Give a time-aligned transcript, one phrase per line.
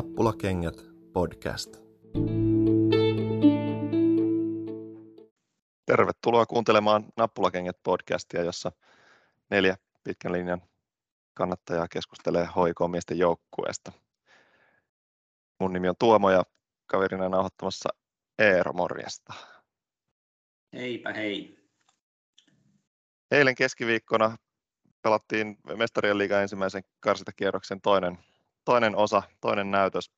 [0.00, 0.74] Nappulakengät
[1.12, 1.76] podcast.
[5.86, 8.72] Tervetuloa kuuntelemaan Nappulakengät podcastia, jossa
[9.50, 10.62] neljä pitkän linjan
[11.34, 13.92] kannattajaa keskustelee hoikomiesten joukkueesta.
[15.60, 16.42] Mun nimi on Tuomo ja
[16.86, 17.88] kaverina nauhoittamassa
[18.38, 19.34] Eero, morjesta.
[20.72, 21.58] Heipä hei.
[23.30, 24.36] Eilen keskiviikkona
[25.02, 28.18] pelattiin Mestarien liiga ensimmäisen karsintakierroksen toinen,
[28.64, 30.10] toinen osa, toinen näytös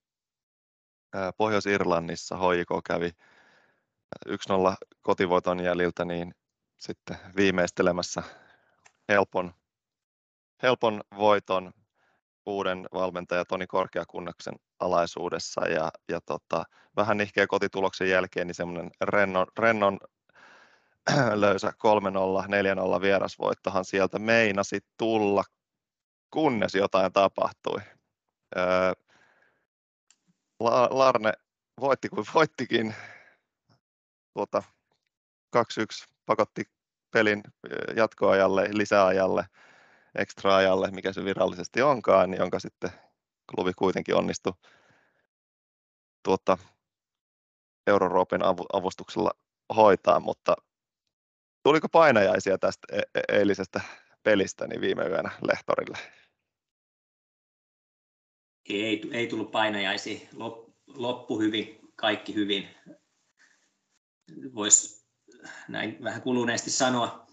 [1.37, 2.37] Pohjois-Irlannissa.
[2.37, 3.11] Hoiko kävi
[4.29, 4.33] 1-0
[5.03, 6.35] kotivoiton jäljiltä niin
[6.79, 8.23] sitten viimeistelemässä
[9.09, 9.55] helpon,
[10.63, 11.73] helpon voiton
[12.47, 16.65] uuden valmentaja Toni Korkeakunnaksen alaisuudessa ja, ja tota,
[16.97, 19.99] vähän nihkeä kotituloksen jälkeen niin semmoinen rennon, rennon
[21.35, 21.73] löysä
[22.97, 25.45] 3-0, 4-0 vierasvoittohan sieltä meinasi tulla,
[26.31, 27.81] kunnes jotain tapahtui.
[30.91, 31.33] Larne
[31.81, 32.95] voitti kuin voittikin.
[34.35, 34.63] Tuota,
[35.57, 35.61] 2-1
[36.27, 36.65] pakotti
[37.11, 37.43] pelin
[37.97, 39.45] jatkoajalle, lisäajalle,
[40.15, 42.91] ekstraajalle, mikä se virallisesti onkaan, jonka sitten
[43.55, 44.53] klubi kuitenkin onnistui
[46.23, 46.59] tuota,
[47.87, 48.41] Euroopan
[48.73, 49.31] avustuksella
[49.77, 50.57] hoitaa, mutta
[51.63, 53.81] tuliko painajaisia tästä e-, e-, eilisestä
[54.23, 56.22] pelistä niin viime yönä Lehtorille?
[58.69, 60.29] Ei, ei tullut painajaisia.
[60.87, 62.69] Loppu hyvin, kaikki hyvin.
[64.55, 65.07] Voisi
[65.69, 67.27] näin vähän kuluneesti sanoa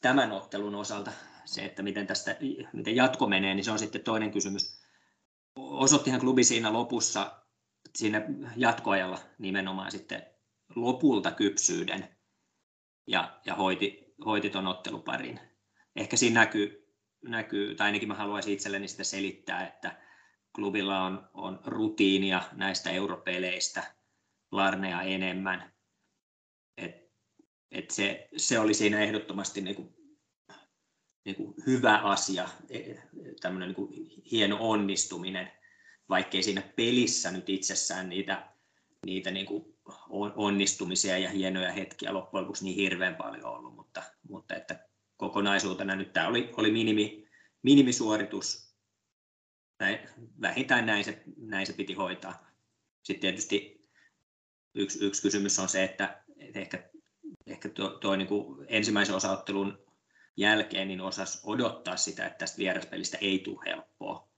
[0.00, 1.12] tämän ottelun osalta.
[1.44, 2.36] Se, että miten, tästä,
[2.72, 4.80] miten jatko menee, niin se on sitten toinen kysymys.
[5.56, 7.42] Osoittihan klubi siinä lopussa,
[7.94, 8.22] siinä
[8.56, 10.26] jatkoajalla nimenomaan sitten
[10.76, 12.16] lopulta kypsyyden
[13.06, 15.40] ja, ja hoiti, hoiti tuon otteluparin.
[15.96, 16.94] Ehkä siinä näkyy,
[17.28, 20.03] näkyy, tai ainakin mä haluaisin itselleni sitä selittää, että
[20.54, 23.94] klubilla on, on rutiinia näistä europeleistä,
[24.52, 25.72] Larnea enemmän.
[26.76, 27.10] Et,
[27.70, 29.94] et se, se oli siinä ehdottomasti niinku,
[31.24, 32.94] niinku hyvä asia, e,
[33.40, 33.92] tämmöinen niinku
[34.30, 35.52] hieno onnistuminen,
[36.08, 38.48] vaikkei siinä pelissä nyt itsessään niitä,
[39.06, 39.78] niitä niinku
[40.36, 46.12] onnistumisia ja hienoja hetkiä loppujen lopuksi niin hirveän paljon ollut, mutta, mutta että kokonaisuutena nyt
[46.12, 47.28] tämä oli, oli minimi,
[47.62, 48.63] minimisuoritus
[50.40, 52.46] vähintään näin se, näin se piti hoitaa.
[53.02, 53.88] Sitten tietysti
[54.74, 56.90] yksi, yksi kysymys on se, että, että ehkä,
[57.46, 59.84] ehkä tuo, tuo niin kuin ensimmäisen osaottelun
[60.36, 64.28] jälkeen niin osas odottaa sitä, että tästä vieraspelistä ei tule helppoa.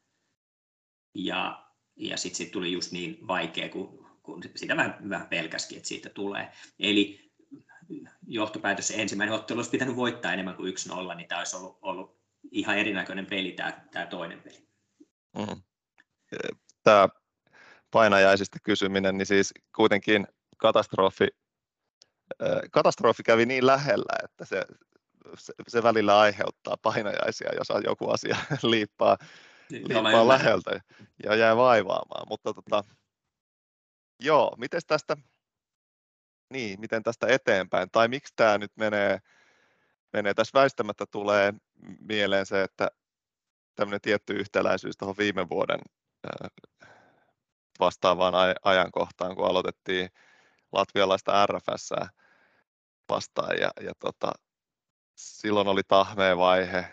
[1.14, 1.66] Ja,
[1.96, 6.10] ja sitten sit tuli just niin vaikea, kun, kun sitä vähän, vähän pelkäskin, että siitä
[6.10, 6.52] tulee.
[6.78, 7.32] Eli
[8.26, 10.74] johtopäätös ensimmäinen ottelu olisi pitänyt voittaa enemmän kuin
[11.12, 12.20] 1-0, niin tämä olisi ollut, ollut
[12.50, 14.65] ihan erinäköinen peli tämä, tämä toinen peli.
[15.36, 15.62] Mm.
[16.82, 17.08] Tämä
[17.90, 20.26] painajaisista kysyminen, niin siis kuitenkin
[20.56, 21.28] katastrofi,
[22.70, 24.64] katastrofi kävi niin lähellä, että se,
[25.38, 29.16] se, se välillä aiheuttaa painajaisia, jos joku asia liippaa,
[29.70, 30.80] niin, liippaa läheltä
[31.24, 32.26] ja jää vaivaamaan.
[32.28, 32.84] Mutta tota,
[34.20, 35.16] joo, miten tästä,
[36.52, 39.18] niin, miten tästä eteenpäin, tai miksi tämä nyt menee,
[40.12, 41.54] menee, tässä väistämättä tulee
[42.00, 42.90] mieleen se, että
[43.76, 45.80] tämmöinen tietty yhtäläisyys tuohon viime vuoden
[47.80, 50.08] vastaavaan ajankohtaan, kun aloitettiin
[50.72, 51.90] latvialaista RFS
[53.08, 54.32] vastaan ja, ja tota,
[55.14, 56.84] silloin oli tahmea vaihe.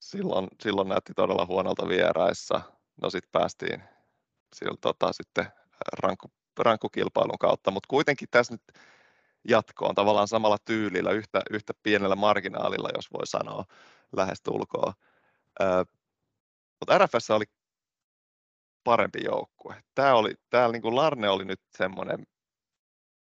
[0.00, 2.60] Silloin, silloin näytti todella huonolta vieraissa.
[3.02, 3.82] No sitten päästiin
[4.54, 5.46] silloin, tota, sitten
[6.02, 6.28] rankku,
[6.58, 8.62] rankkukilpailun kautta, mutta kuitenkin tässä nyt
[9.48, 13.64] jatkoon tavallaan samalla tyylillä, yhtä, yhtä pienellä marginaalilla, jos voi sanoa
[14.16, 14.92] lähestulkoon.
[16.80, 17.44] Mutta RFS oli
[18.84, 19.82] parempi joukkue.
[19.94, 22.26] Tämä oli, täällä niin kuin Larne oli nyt semmoinen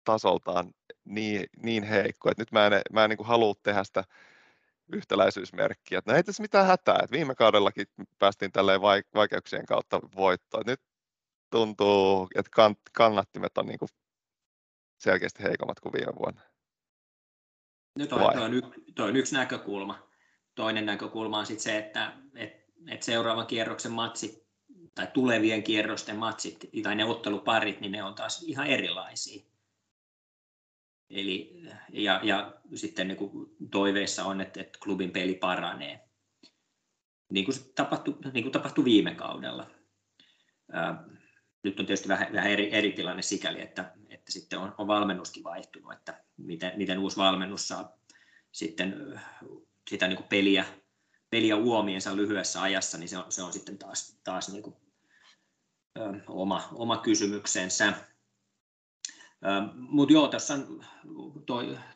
[0.03, 0.71] tasoltaan
[1.05, 4.03] niin, niin heikko, että nyt mä en, mä en niin kuin halua tehdä sitä
[4.93, 5.99] yhtäläisyysmerkkiä.
[5.99, 7.87] Että no ei tässä mitään hätää, että viime kaudellakin
[8.19, 8.81] päästiin tälleen
[9.15, 10.63] vaikeuksien kautta voittoon.
[10.65, 10.81] Nyt
[11.49, 12.51] tuntuu, että
[12.93, 13.89] kannattimet on niin kuin
[14.97, 16.41] selkeästi heikommat kuin viime vuonna.
[17.99, 18.61] No toi, toi, on, y,
[18.95, 20.04] toi on yksi näkökulma.
[20.55, 24.45] Toinen näkökulma on sitten se, että et, et seuraavan kierroksen matsit
[24.95, 29.43] tai tulevien kierrosten matsit tai ne otteluparit, niin ne on taas ihan erilaisia.
[31.09, 36.09] Eli, ja, ja sitten niin kuin toiveissa on, että, että klubin peli paranee,
[37.31, 39.71] niin kuin tapahtui, niin kuin tapahtui viime kaudella.
[41.63, 45.43] Nyt on tietysti vähän, vähän eri, eri tilanne sikäli, että, että sitten on, on valmennuskin
[45.43, 47.97] vaihtunut, että miten, miten uusi valmennus saa
[48.51, 49.21] sitten
[49.89, 50.65] sitä niin kuin peliä,
[51.29, 54.75] peliä uomiensa lyhyessä ajassa, niin se on, se on sitten taas, taas niin kuin
[56.27, 57.93] oma, oma kysymyksensä.
[59.73, 60.53] Mutta joo, tuossa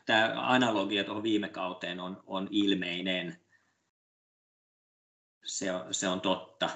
[0.06, 3.40] tämä analogia tuohon viime kauteen on, on ilmeinen.
[5.44, 6.70] Se se on totta.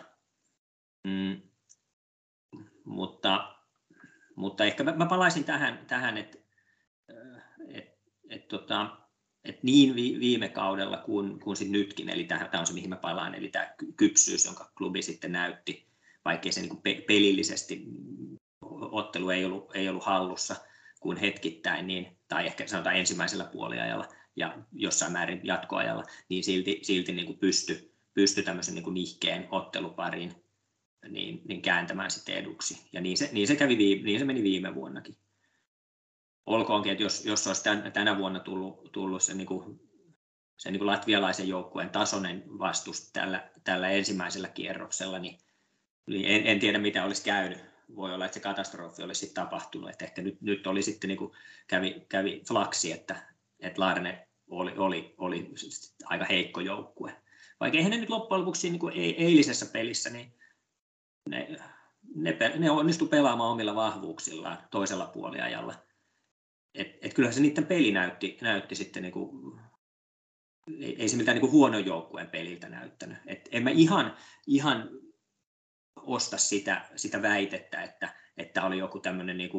[1.04, 1.42] Mm,
[2.84, 3.56] mutta,
[4.36, 6.38] mutta ehkä mä, mä palaisin tähän, tähän että
[7.68, 7.98] et,
[8.30, 9.03] et, tota,
[9.44, 13.34] et niin viime kaudella kuin, kuin sit nytkin, eli tämä on se mihin mä palaan,
[13.34, 15.86] eli tämä kypsyys, jonka klubi sitten näytti,
[16.24, 17.84] vaikkei se niin pelillisesti
[18.90, 20.56] ottelu ei ollut, ei ollut hallussa
[21.00, 27.12] kuin hetkittäin, niin, tai ehkä sanotaan ensimmäisellä puoliajalla ja jossain määrin jatkoajalla, niin silti, silti
[27.12, 30.34] niin kuin pysty, pysty tämmöisen niin kuin nihkeen otteluparin
[31.08, 32.80] niin, niin kääntämään sitten eduksi.
[32.92, 35.16] Ja niin se, niin se, kävi, niin se meni viime vuonnakin.
[36.46, 39.80] Olkoonkin, että jos, jos olisi tän, tänä vuonna tullut, tullut se, niin kuin,
[40.56, 45.38] se niin kuin latvialaisen joukkueen tasoinen vastus tällä, tällä ensimmäisellä kierroksella, niin,
[46.06, 47.58] en, en tiedä mitä olisi käynyt.
[47.96, 49.90] Voi olla, että se katastrofi olisi sitten tapahtunut.
[49.90, 51.32] Että ehkä nyt, nyt oli sitten niin kuin
[51.66, 53.16] kävi, kävi flaksi, että,
[53.60, 55.50] että Larne oli, oli, oli
[56.04, 57.16] aika heikko joukkue.
[57.60, 60.34] Vaikka eihän ne nyt loppujen lopuksi niin kuin eilisessä pelissä, niin
[61.28, 61.56] ne,
[62.14, 65.74] ne, ne onnistu pelaamaan omilla vahvuuksillaan toisella puoliajalla.
[66.74, 69.60] Et, et kyllähän se niiden peli näytti, näytti sitten niin kuin,
[70.80, 73.18] ei, ei se mitään niin kuin huonon joukkueen peliltä näyttänyt.
[73.26, 74.16] Et en mä ihan,
[74.46, 74.90] ihan
[75.96, 79.50] osta sitä, sitä väitettä, että, että oli joku tämmöinen niin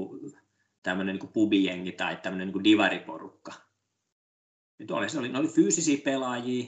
[0.83, 3.53] tämmöinen niin pubijengi tai tämmöinen niin divariporukka.
[4.79, 6.65] Nyt oli, oli, ne oli fyysisiä pelaajia,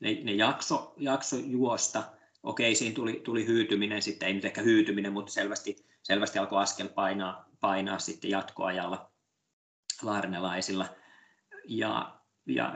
[0.00, 2.12] ne, ne jakso, jakso juosta,
[2.42, 6.88] okei, siinä tuli, tuli hyytyminen, sitten ei nyt ehkä hyytyminen, mutta selvästi, selvästi alkoi askel
[6.88, 9.15] painaa, painaa sitten jatkoajalla
[10.02, 10.88] laarnelaisilla.
[11.68, 12.74] Ja, ja,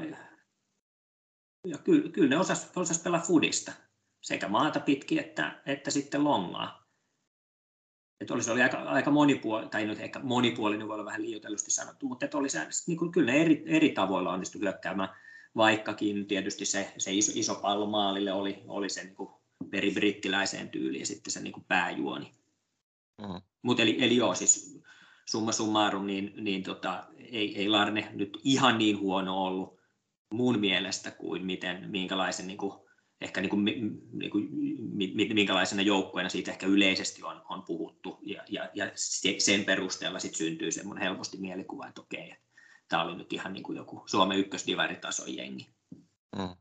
[1.67, 3.73] ja kyllä, kyllä ne osas, osas pelaa fudista,
[4.21, 6.81] sekä maata pitkin että, että sitten longaa.
[8.21, 12.07] Että olisi oli aika, aika monipuolinen, tai nyt ehkä monipuolinen voi olla vähän liioitellusti sanottu,
[12.07, 15.09] mutta että oli se, niin kuin, kyllä ne eri, eri tavoilla onnistu hyökkäämään,
[15.57, 19.31] vaikkakin tietysti se, se iso, iso pallo maalille oli, oli se niin kuin
[19.73, 22.35] veri brittiläiseen tyyliin sitten se niin kuin pääjuoni.
[23.19, 23.43] Mm.
[23.63, 24.80] Mut eli, eli joo, siis
[25.31, 29.81] summa summarum, niin, niin tota, ei, ei Larne nyt ihan niin huono ollut
[30.33, 32.73] mun mielestä kuin miten, minkälaisen niin kuin,
[33.21, 34.49] ehkä niin kuin, niin kuin,
[35.35, 38.91] minkälaisena joukkueena siitä ehkä yleisesti on, on puhuttu ja, ja, ja
[39.39, 42.45] sen perusteella sit syntyy semmoinen helposti mielikuva, että okei, että
[42.89, 45.69] tämä oli nyt ihan niin kuin joku Suomen ykkösdivaritason jengi.
[46.37, 46.57] Mm.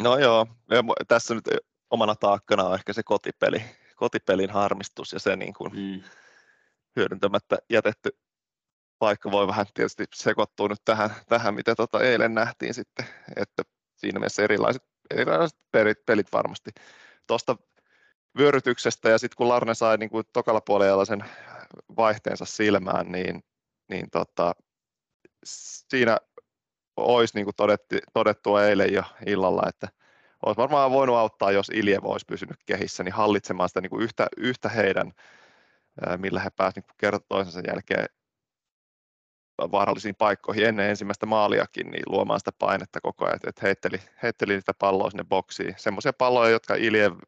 [0.00, 1.44] No joo, ja tässä nyt
[1.90, 3.62] omana taakkana on ehkä se kotipeli,
[3.96, 6.02] kotipelin harmistus ja se niin kuin mm.
[6.96, 8.10] Hyödyntämättä jätetty
[8.98, 13.06] paikka voi vähän tietysti sekoittua nyt tähän, tähän mitä tota eilen nähtiin sitten,
[13.36, 13.62] että
[13.96, 16.70] siinä mielessä erilaiset, erilaiset pelit, pelit varmasti.
[17.26, 17.56] Tuosta
[18.38, 21.24] vyörytyksestä ja sitten kun Larne sai niin kuin tokalla puolella sen
[21.96, 23.44] vaihteensa silmään, niin,
[23.88, 24.52] niin tota,
[25.44, 26.18] siinä
[26.96, 29.88] olisi niin kuin todetti, todettu eilen jo illalla, että
[30.46, 34.26] olisi varmaan voinut auttaa, jos Iljev olisi pysynyt kehissä, niin hallitsemaan sitä niin kuin yhtä,
[34.36, 35.12] yhtä heidän,
[36.16, 38.06] millä he pääsivät niin kerta toisensa jälkeen
[39.58, 44.72] vaarallisiin paikkoihin ennen ensimmäistä maaliakin, niin luomaan sitä painetta koko ajan, että heitteli, heitteli niitä
[44.78, 45.74] palloa sinne boksiin.
[45.76, 47.18] Semmoisia palloja, jotka Iljev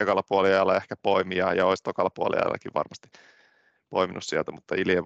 [0.00, 3.08] ekalla puoliajalla ehkä poimia ja olisi tokalla puoliajallakin varmasti
[3.90, 5.04] poiminut sieltä, mutta Iljev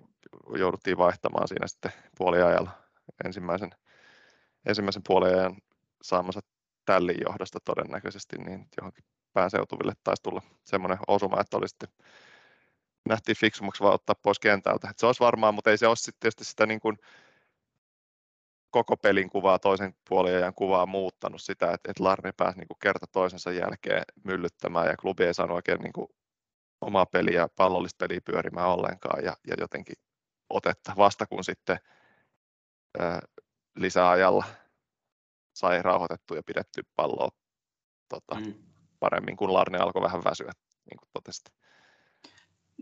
[0.59, 2.71] jouduttiin vaihtamaan siinä sitten puoliajalla
[3.25, 3.71] ensimmäisen
[4.66, 5.57] ensimmäisen puolen ajan
[6.02, 6.40] saamansa
[6.85, 11.88] tällin johdosta todennäköisesti, niin johonkin pääseutuville taisi tulla semmoinen osuma, että oli sitten
[13.09, 14.91] nähtiin fiksummaksi vaan ottaa pois kentältä.
[14.91, 16.99] Et se olisi varmaan, mutta ei se ole sitten tietysti sitä niin kuin
[18.71, 23.07] koko pelin kuvaa, toisen puoliajan kuvaa muuttanut sitä, että, että Larni pääsi niin kuin kerta
[23.13, 26.07] toisensa jälkeen myllyttämään ja klubi ei saanut oikein niin kuin
[26.81, 29.97] omaa peliä, pallollista peliä pyörimään ollenkaan ja, ja jotenkin
[30.51, 31.79] otetta vasta kun sitten
[33.77, 34.45] lisäajalla
[35.53, 37.29] sai rauhoitettu ja pidetty palloa
[38.09, 38.55] tota, mm.
[39.01, 40.53] paremmin, kun Larne alkoi vähän väsyä,
[40.91, 41.45] niin kuin totesit.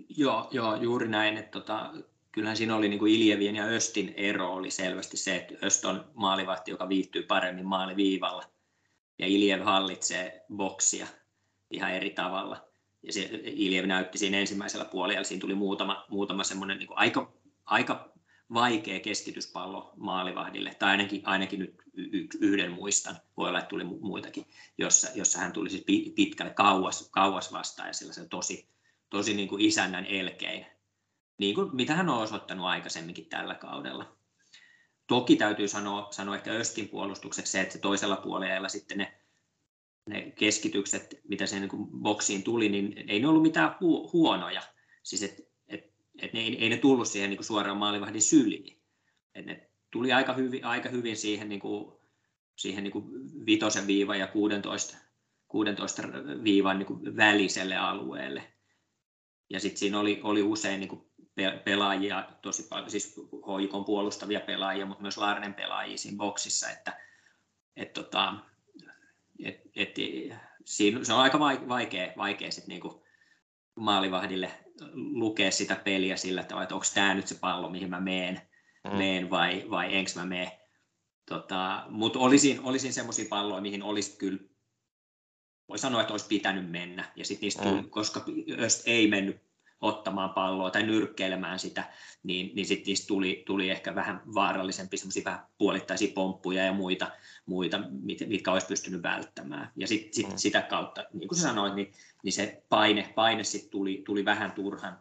[0.09, 1.37] Joo, joo, juuri näin.
[1.37, 1.93] Että tota,
[2.33, 6.05] kyllähän siinä oli niin kuin Iljevien ja Östin ero oli selvästi se, että Öst on
[6.15, 8.43] maalivahti, joka viihtyy paremmin maaliviivalla
[9.19, 11.07] ja Iljev hallitsee boksia
[11.71, 12.69] ihan eri tavalla.
[13.03, 17.33] Ja se Iljev näytti siinä ensimmäisellä puolella, siinä tuli muutama, muutama semmoinen niin aika,
[17.65, 18.13] aika
[18.55, 21.83] vaikea keskityspallo maalivahdille, tai ainakin, ainakin nyt
[22.41, 24.47] yhden muistan, voi olla, että tuli muitakin,
[24.79, 25.85] jossa, jossa hän tuli siis
[26.15, 28.69] pitkälle kauas, kauas vastaan ja sellaisen tosi,
[29.19, 30.67] tosi niin kuin isännän elkein,
[31.39, 34.17] niin kuin mitä hän on osoittanut aikaisemminkin tällä kaudella.
[35.07, 39.25] Toki täytyy sanoa, sanoa ehkä Östin puolustukseksi se, että se toisella puolella sitten ne
[40.07, 44.63] ne keskitykset, mitä sen niin boksiin tuli, niin ei ne ollut mitään hu- huonoja.
[45.03, 48.83] Siis et, et, et ne, ei, ei ne tullut siihen niin suoraan maalivahdin syliin.
[49.35, 51.93] Et ne tuli aika hyvin, aika hyvin siihen, niin kuin,
[52.57, 53.05] siihen niin kuin
[53.47, 54.97] vitosen viivan ja 16,
[55.49, 56.03] 16
[56.45, 58.54] viivan niin kuin väliselle alueelle.
[59.51, 61.07] Ja sitten siinä oli, oli usein niin kuin
[61.65, 63.15] pelaajia, tosi paljon, siis
[63.47, 67.01] hoikon puolustavia pelaajia, mutta myös Larnen pelaajia siinä boksissa, että
[67.77, 68.35] et, tota,
[69.45, 69.95] et, et,
[70.65, 73.05] siinä, se on aika vaikea, vaikea sit niinku
[73.77, 74.51] maalivahdille
[74.95, 78.41] lukea sitä peliä sillä tavalla, että onko tämä nyt se pallo, mihin mä meen,
[78.85, 78.97] mm.
[78.97, 80.61] meen vai, vai enkö mä mene.
[81.29, 84.39] Tota, Mutta olisin, olisin semmoisia palloja, mihin olisi kyllä,
[85.69, 87.13] voi sanoa, että olisi pitänyt mennä.
[87.17, 87.91] Ja sitten niistä tuli, mm.
[87.91, 88.25] koska
[88.59, 89.45] Öst ei mennyt
[89.81, 91.85] ottamaan palloa tai nyrkkeilemään sitä,
[92.23, 97.11] niin, niin sitten niistä tuli, tuli ehkä vähän vaarallisempi semmoisia vähän puolittaisia pomppuja ja muita,
[97.47, 97.81] muita
[98.27, 99.73] mitkä olisi pystynyt välttämään.
[99.77, 100.37] Ja sit, sit, mm.
[100.37, 101.93] sitä kautta, niin kuin sanoit, niin,
[102.23, 104.99] niin se paine, paine sit tuli, tuli vähän turhan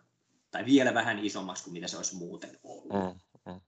[0.52, 2.94] tai vielä vähän isommaksi kuin mitä se olisi muuten ollut.
[2.94, 3.62] Mm, mm.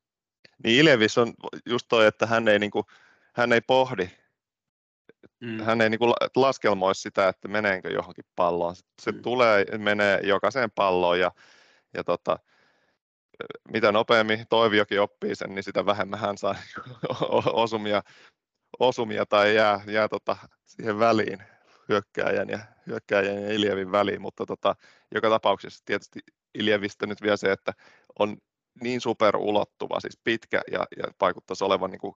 [0.64, 1.34] Niin Iljevis on
[1.66, 2.86] just toi, että hän ei, niin kuin,
[3.34, 4.10] hän ei pohdi
[5.40, 5.64] Mm.
[5.64, 8.76] Hän ei niin kuin laskelmoi sitä, että meneekö johonkin palloon.
[9.02, 9.22] Se mm.
[9.22, 11.32] tulee, menee jokaiseen palloon ja,
[11.94, 12.40] ja tota,
[13.72, 16.56] mitä nopeammin Toiviokin oppii sen, niin sitä vähemmän hän saa
[17.54, 18.02] osumia,
[18.80, 21.44] osumia tai jää, jää tota siihen väliin
[21.90, 24.76] hyökkääjän ja, hyökkääjän ja Iljevin väliin, mutta tota,
[25.16, 26.20] joka tapauksessa tietysti
[26.54, 27.74] Iljevistä nyt vielä se, että
[28.20, 28.38] on
[28.82, 32.16] niin superulottuva, siis pitkä ja, ja vaikuttaisi olevan niin kuin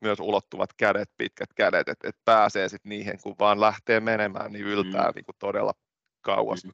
[0.00, 4.64] myös ulottuvat kädet, pitkät kädet, että et pääsee sitten niihin, kun vaan lähtee menemään, niin
[4.64, 5.14] yltää mm.
[5.14, 5.74] niin kuin todella
[6.20, 6.72] kauas, mm.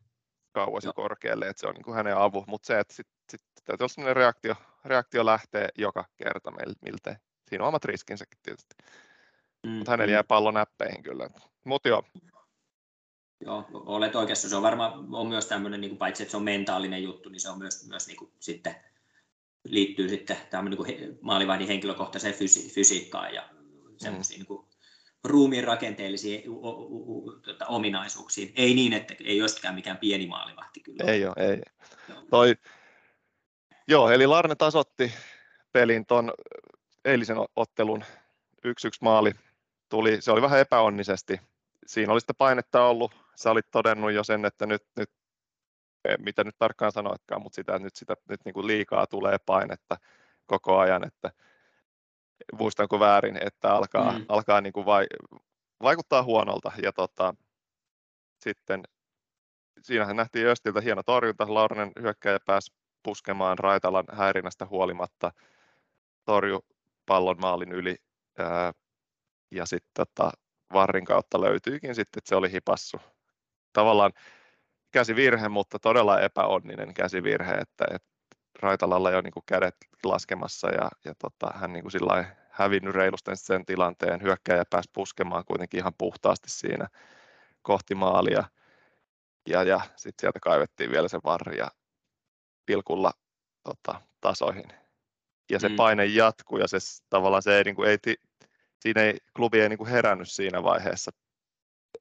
[0.53, 3.41] kauas ja korkealle, että se on niin kuin hänen avu, mutta se, että sitten sit,
[3.65, 6.53] täytyy olla sellainen reaktio, reaktio lähtee joka kerta
[6.85, 7.15] miltei.
[7.49, 8.75] Siinä on omat riskinsäkin tietysti.
[9.67, 9.71] Mm.
[9.71, 10.13] Mutta hänellä mm.
[10.13, 11.31] jää pallo näppeihin kyllä.
[11.65, 12.03] Mutta joo.
[13.41, 14.49] Joo, olet oikeassa.
[14.49, 17.41] Se on varmaan on myös tämmöinen, niin kuin, paitsi että se on mentaalinen juttu, niin
[17.41, 18.77] se on myös, myös niin kuin, sitten
[19.69, 23.49] liittyy sitten niin kuin maalivahdin henkilökohtaiseen fysi- fysiikkaan ja
[23.97, 24.47] semmoisiin mm.
[24.49, 24.67] niin
[25.25, 28.53] ruumiin rakenteellisiin u- u- u- tuota, ominaisuuksiin.
[28.57, 31.05] Ei niin, että ei olisikaan mikään pieni maalivahti kyllä.
[31.13, 31.63] Ei ole, ei.
[32.09, 32.23] Joo.
[32.31, 32.57] Toi,
[33.89, 35.13] joo, eli Larne tasotti
[35.73, 36.33] pelin tuon
[37.05, 38.05] eilisen ottelun
[38.67, 38.71] 1-1
[39.01, 39.33] maali.
[39.89, 41.41] Tuli, se oli vähän epäonnisesti.
[41.87, 43.13] Siinä oli sitä painetta ollut.
[43.37, 45.11] Sä olit todennut jo sen, että nyt, nyt
[46.19, 49.97] mitä nyt tarkkaan sanoitkaan, mutta sitä, nyt, sitä, nyt niin kuin liikaa tulee painetta
[50.47, 51.31] koko ajan, että
[52.59, 54.25] muistanko väärin, että alkaa, mm.
[54.29, 55.07] alkaa niin kuin vai,
[55.83, 57.35] vaikuttaa huonolta ja tota,
[58.39, 58.83] sitten
[59.83, 62.73] siinähän nähtiin Östiltä hieno torjunta, Laurinen hyökkäjä pääsi
[63.03, 65.33] puskemaan Raitalan häirinnästä huolimatta,
[66.25, 66.65] torju
[67.07, 67.97] pallon maalin yli
[68.39, 68.73] ää,
[69.51, 70.31] ja sitten tota,
[70.73, 73.01] varrin kautta löytyykin sitten, että se oli hipassu.
[73.73, 74.13] Tavallaan
[74.97, 78.09] käsivirhe, mutta todella epäonninen käsivirhe, että, että
[78.61, 83.31] Raitalalla jo niin kuin kädet laskemassa ja, ja tota, hän niin kuin sillä hävinnyt reilusti
[83.35, 86.89] sen tilanteen, hyökkäjä pääsi puskemaan kuitenkin ihan puhtaasti siinä
[87.63, 88.45] kohti maalia
[89.49, 91.69] ja, ja sitten sieltä kaivettiin vielä se varri ja
[92.67, 93.13] pilkulla
[93.63, 94.69] tota, tasoihin.
[95.51, 95.77] Ja se mm.
[95.77, 96.79] paine jatkuu ja se
[97.11, 97.99] tavallaan se ei, niin kuin, ei,
[98.81, 101.11] siinä ei, klubi ei niin kuin herännyt siinä vaiheessa.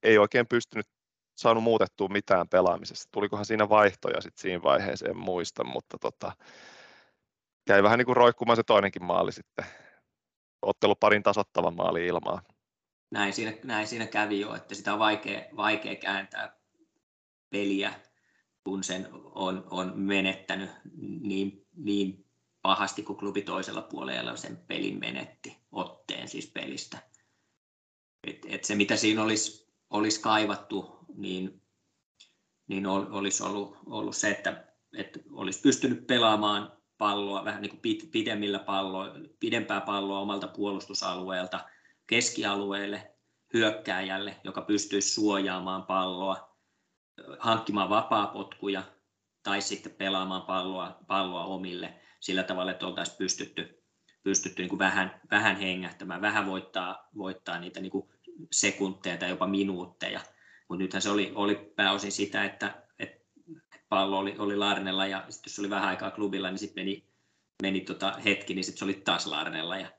[0.04, 0.88] Ei oikein pystynyt
[1.36, 3.10] saanut muutettua mitään pelaamisessa.
[3.12, 6.32] Tulikohan siinä vaihtoja sitten siinä vaiheessa, en muista, mutta tota,
[7.70, 9.66] jäi vähän niin kuin roikkumaan se toinenkin maali sitten.
[10.62, 12.42] Ottelu parin tasottavan maali ilmaa.
[13.12, 16.58] Näin siinä, näin siinä kävi jo, että sitä on vaikea, vaikea kääntää
[17.50, 17.94] peliä,
[18.64, 20.70] kun sen on, on menettänyt
[21.22, 22.26] niin, niin
[22.62, 26.98] pahasti kuin klubi toisella puolella sen pelin menetti, otteen siis pelistä.
[28.28, 31.62] Et, et se mitä siinä olisi, olisi kaivattu niin,
[32.68, 38.60] niin olisi ollut, ollut se, että, että olisi pystynyt pelaamaan palloa vähän niin kuin pidemmillä
[38.60, 41.66] palloa, pidempää palloa omalta puolustusalueelta
[42.08, 43.12] keskialueelle,
[43.54, 46.58] hyökkääjälle, joka pystyisi suojaamaan palloa,
[47.40, 48.84] hankkimaan vapaapotkuja
[49.44, 53.84] tai sitten pelaamaan palloa, palloa omille sillä tavalla, että oltaisiin pystytty,
[54.24, 58.10] pystytty niin kuin vähän, vähän hengähtämään, vähän voittaa, voittaa niitä niin kuin
[58.52, 60.22] sekunteja tai jopa minuutteja–
[60.68, 63.26] mutta nythän se oli, oli pääosin sitä, että, että
[63.90, 67.06] pallo oli, oli Larnella ja sitten jos oli vähän aikaa klubilla, niin sitten meni,
[67.62, 69.92] meni tota hetki, niin sitten se oli taas Larnella ja,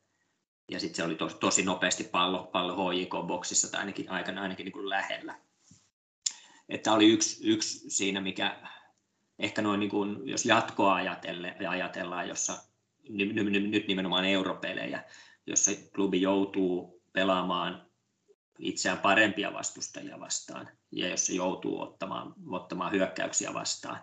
[0.70, 4.72] ja sitten se oli tos, tosi nopeasti pallo, pallo HJK-boksissa tai ainakin, aikana ainakin niin
[4.72, 5.40] kuin lähellä.
[6.68, 8.56] Että oli yksi, yksi siinä, mikä
[9.38, 12.56] ehkä noin niin kuin, jos jatkoa ajatelle, ajatellaan, jossa
[13.08, 15.04] nyt nimenomaan europelejä,
[15.46, 17.85] jossa klubi joutuu pelaamaan
[18.58, 23.98] itseään parempia vastustajia vastaan, ja jos se joutuu ottamaan, ottamaan hyökkäyksiä vastaan,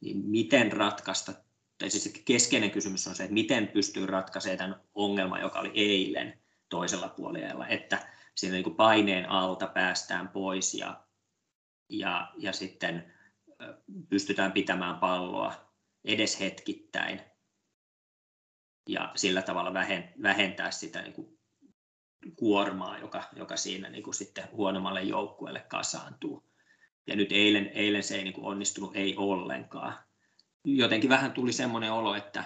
[0.00, 1.32] niin miten ratkaista,
[1.78, 6.42] tai siis keskeinen kysymys on se, että miten pystyy ratkaisemaan tämän ongelman, joka oli eilen
[6.68, 11.04] toisella puolella, että siinä niin paineen alta päästään pois ja,
[11.88, 13.12] ja, ja sitten
[14.08, 15.54] pystytään pitämään palloa
[16.04, 17.20] edes hetkittäin
[18.88, 19.74] ja sillä tavalla
[20.22, 21.41] vähentää sitä niin kuin
[22.36, 26.44] kuormaa, joka, joka siinä niin kuin sitten huonommalle joukkueelle kasaantuu.
[27.06, 29.94] Ja nyt eilen, eilen se ei niin kuin onnistunut ei ollenkaan.
[30.64, 32.44] Jotenkin vähän tuli semmoinen olo, että,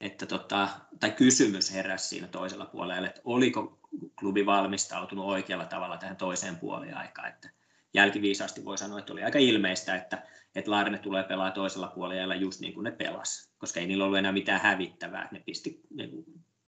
[0.00, 0.68] että tota,
[1.00, 3.78] tai kysymys heräsi siinä toisella puolella, että oliko
[4.18, 7.28] klubi valmistautunut oikealla tavalla tähän toiseen puoliaikaan.
[7.28, 7.50] Että
[7.94, 12.60] jälkiviisaasti voi sanoa, että oli aika ilmeistä, että, että Larne tulee pelaa toisella puolella just
[12.60, 16.10] niin kuin ne pelas, koska ei niillä ollut enää mitään hävittävää, että ne pisti niin
[16.10, 16.24] kuin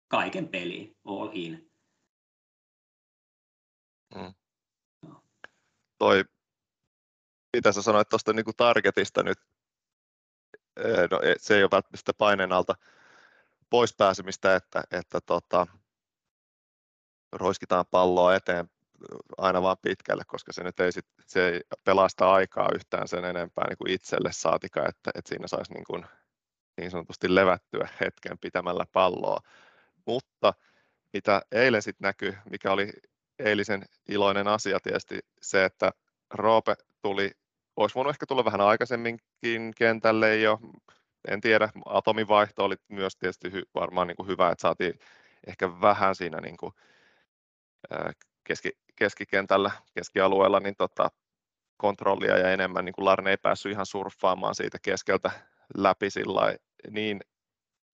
[0.07, 1.68] kaiken peliin, all in.
[4.15, 4.33] Mm.
[5.97, 6.23] Toi,
[7.53, 9.39] mitä sä sanoit tuosta niin targetista nyt,
[10.77, 12.75] eh, no, se ei ole välttämättä paineen alta
[13.69, 15.67] pois pääsemistä, että, että tota,
[17.31, 18.69] roiskitaan palloa eteen
[19.37, 23.67] aina vaan pitkälle, koska se nyt ei, sit, se ei pelasta aikaa yhtään sen enempää
[23.67, 26.05] niin kuin itselle saatika, että, että siinä saisi niin, kuin,
[26.77, 29.39] niin sanotusti levättyä hetken pitämällä palloa.
[30.05, 30.53] Mutta
[31.13, 32.91] mitä eilen sitten näkyi, mikä oli
[33.39, 35.91] eilisen iloinen asia tietysti se, että
[36.33, 37.31] Roope tuli,
[37.75, 40.59] olisi voinut ehkä tulla vähän aikaisemminkin kentälle jo,
[41.27, 44.93] en tiedä, atomivaihto oli myös tietysti hy, varmaan niin kuin hyvä, että saatiin
[45.47, 46.73] ehkä vähän siinä niin kuin,
[48.43, 51.11] keski, keskikentällä, keskialueella niin tota,
[51.77, 55.31] kontrollia ja enemmän, niin kuin Larne ei päässyt ihan surffaamaan siitä keskeltä
[55.77, 56.55] läpi sillä
[56.89, 57.19] niin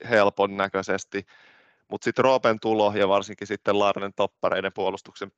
[0.10, 1.26] helpon näköisesti,
[1.92, 5.32] mutta sitten Roopen tulo ja varsinkin sitten Larnen toppareiden puolustuksen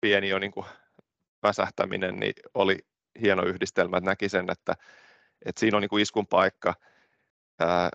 [0.00, 0.66] pieni jo niin kuin
[1.42, 2.78] väsähtäminen niin oli
[3.20, 4.74] hieno yhdistelmä, että näki sen, että,
[5.46, 6.74] että siinä on niin kuin iskun paikka,
[7.60, 7.90] ää,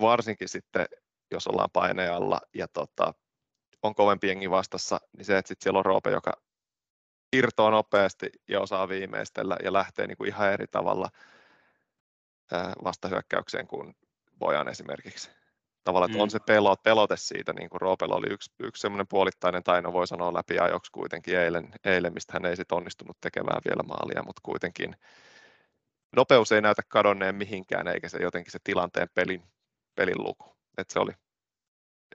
[0.00, 0.86] varsinkin sitten
[1.30, 3.14] jos ollaan painealla ja tota,
[3.82, 6.32] on kovempi jengi vastassa, niin se, että sitten siellä on Roope, joka
[7.32, 11.10] irtoaa nopeasti ja osaa viimeistellä ja lähtee niin kuin ihan eri tavalla
[12.84, 13.96] vastahyökkäykseen kuin
[14.38, 15.30] Bojan esimerkiksi.
[15.84, 16.22] Tavallaan, että mm.
[16.22, 20.06] on se pelot, pelote siitä, niin kuin Roopella oli yksi, yksi semmoinen puolittainen taino, voi
[20.06, 24.40] sanoa läpi ajoksi kuitenkin eilen, eilen mistä hän ei sitten onnistunut tekemään vielä maalia, mutta
[24.42, 24.96] kuitenkin
[26.16, 29.42] nopeus ei näytä kadonneen mihinkään, eikä se jotenkin se tilanteen pelin,
[29.94, 30.56] pelin luku.
[30.78, 31.12] että se oli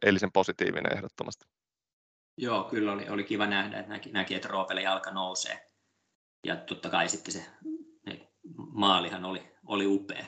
[0.05, 1.45] eilisen positiivinen ehdottomasti.
[2.37, 5.69] Joo, kyllä oli, oli kiva nähdä, että näki, näki että Roopelle jalka nousee.
[6.45, 7.45] Ja totta kai sitten se
[8.55, 10.25] maalihan oli, oli upea.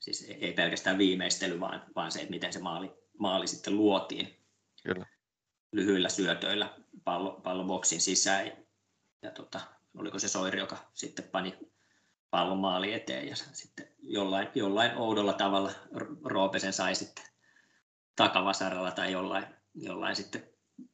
[0.00, 4.36] Siis ei pelkästään viimeistely, vaan, vaan se, että miten se maali, maali sitten luotiin.
[4.82, 5.06] Kyllä.
[5.72, 8.46] Lyhyillä syötöillä pallo, palloboksin sisään.
[8.46, 8.56] Ja,
[9.22, 9.60] ja tota,
[9.94, 11.58] oliko se Soiri, joka sitten pani
[12.30, 15.72] pallon maali eteen ja sitten jollain, jollain oudolla tavalla
[16.24, 17.24] Roopesen sai sitten
[18.16, 20.48] takavasaralla tai jollain, jollain sitten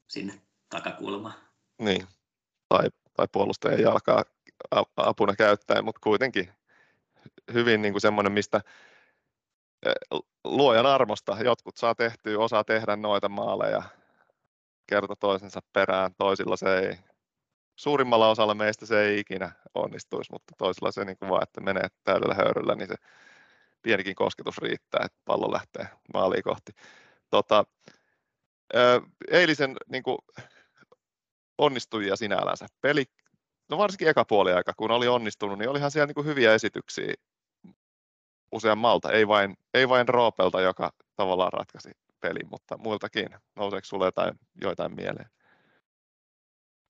[0.09, 1.35] sinne takakulmaan.
[1.79, 2.07] Niin,
[2.69, 4.25] tai, tai puolustajan jalkaa
[4.97, 6.53] apuna käyttäen, mutta kuitenkin
[7.53, 8.61] hyvin niin kuin semmoinen, mistä
[10.45, 13.83] luojan armosta jotkut saa tehtyä, osaa tehdä noita maaleja
[14.87, 16.99] kerta toisensa perään, toisilla se ei,
[17.77, 21.89] suurimmalla osalla meistä se ei ikinä onnistuisi, mutta toisilla se niin kuin vaan, että menee
[22.05, 22.95] täydellä höyryllä, niin se
[23.83, 26.73] pienikin kosketus riittää, että pallo lähtee maaliin kohti.
[27.31, 27.65] Tota,
[29.31, 30.19] eilisen niin kuin,
[31.59, 32.67] onnistujia sinällänsä.
[32.81, 33.05] Peli,
[33.71, 37.15] no varsinkin eka puoli aika, kun oli onnistunut, niin olihan siellä niin kuin hyviä esityksiä
[38.53, 43.29] useammalta, ei vain, ei vain Roopelta, joka tavallaan ratkaisi pelin, mutta muiltakin.
[43.57, 45.31] Nouseeko sinulle jotain, joitain mieleen?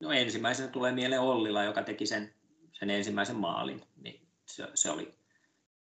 [0.00, 2.34] No ensimmäisenä tulee mieleen Ollila, joka teki sen,
[2.72, 3.82] sen ensimmäisen maalin.
[3.96, 5.14] Niin se, se oli,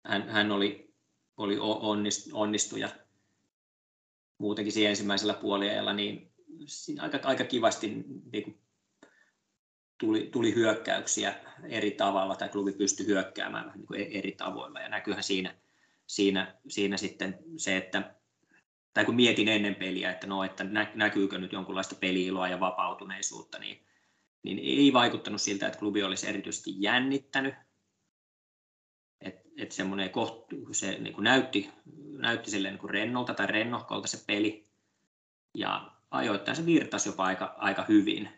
[0.05, 0.93] hän, hän oli,
[1.37, 1.57] oli
[2.33, 2.89] onnistuja
[4.37, 6.31] muutenkin siinä ensimmäisellä puoliajalla, niin
[6.65, 7.87] siinä aika, aika kivasti
[8.31, 8.59] niin kuin
[9.97, 11.35] tuli, tuli hyökkäyksiä
[11.69, 15.55] eri tavalla, tai klubi pystyi hyökkäämään niin kuin eri tavoilla, ja näkyyhän siinä,
[16.07, 18.15] siinä, siinä sitten se, että
[18.93, 20.63] tai kun mietin ennen peliä, että no, että
[20.95, 23.85] näkyykö nyt jonkunlaista peliiloa ja vapautuneisuutta, niin,
[24.43, 27.55] niin ei vaikuttanut siltä, että klubi olisi erityisesti jännittänyt.
[29.21, 30.11] Et, et semmoinen
[30.71, 31.69] se niin kuin näytti,
[32.17, 34.67] näytti silleen niin kuin rennolta tai rennohkolta se peli,
[35.55, 38.29] ja ajoittain se virtasi jopa aika, aika hyvin,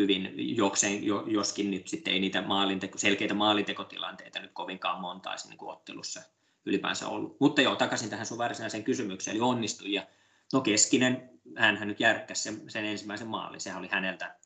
[0.00, 5.72] hyvin jokseen, joskin nyt sitten ei niitä maalinteko, selkeitä maalintekotilanteita nyt kovinkaan monta niin kuin
[5.72, 6.22] ottelussa
[6.66, 7.40] ylipäänsä ollut.
[7.40, 9.92] Mutta joo, takaisin tähän sun varsinaiseen kysymykseen, eli onnistui.
[9.92, 10.06] Ja
[10.52, 14.36] no Keskinen, hän nyt järkkäsi sen, sen ensimmäisen maalin, sehän oli häneltä,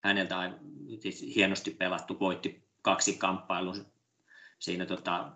[0.00, 0.52] häneltä
[1.00, 3.86] siis hienosti pelattu, voitti kaksi kamppailun
[4.58, 5.32] siinä tota,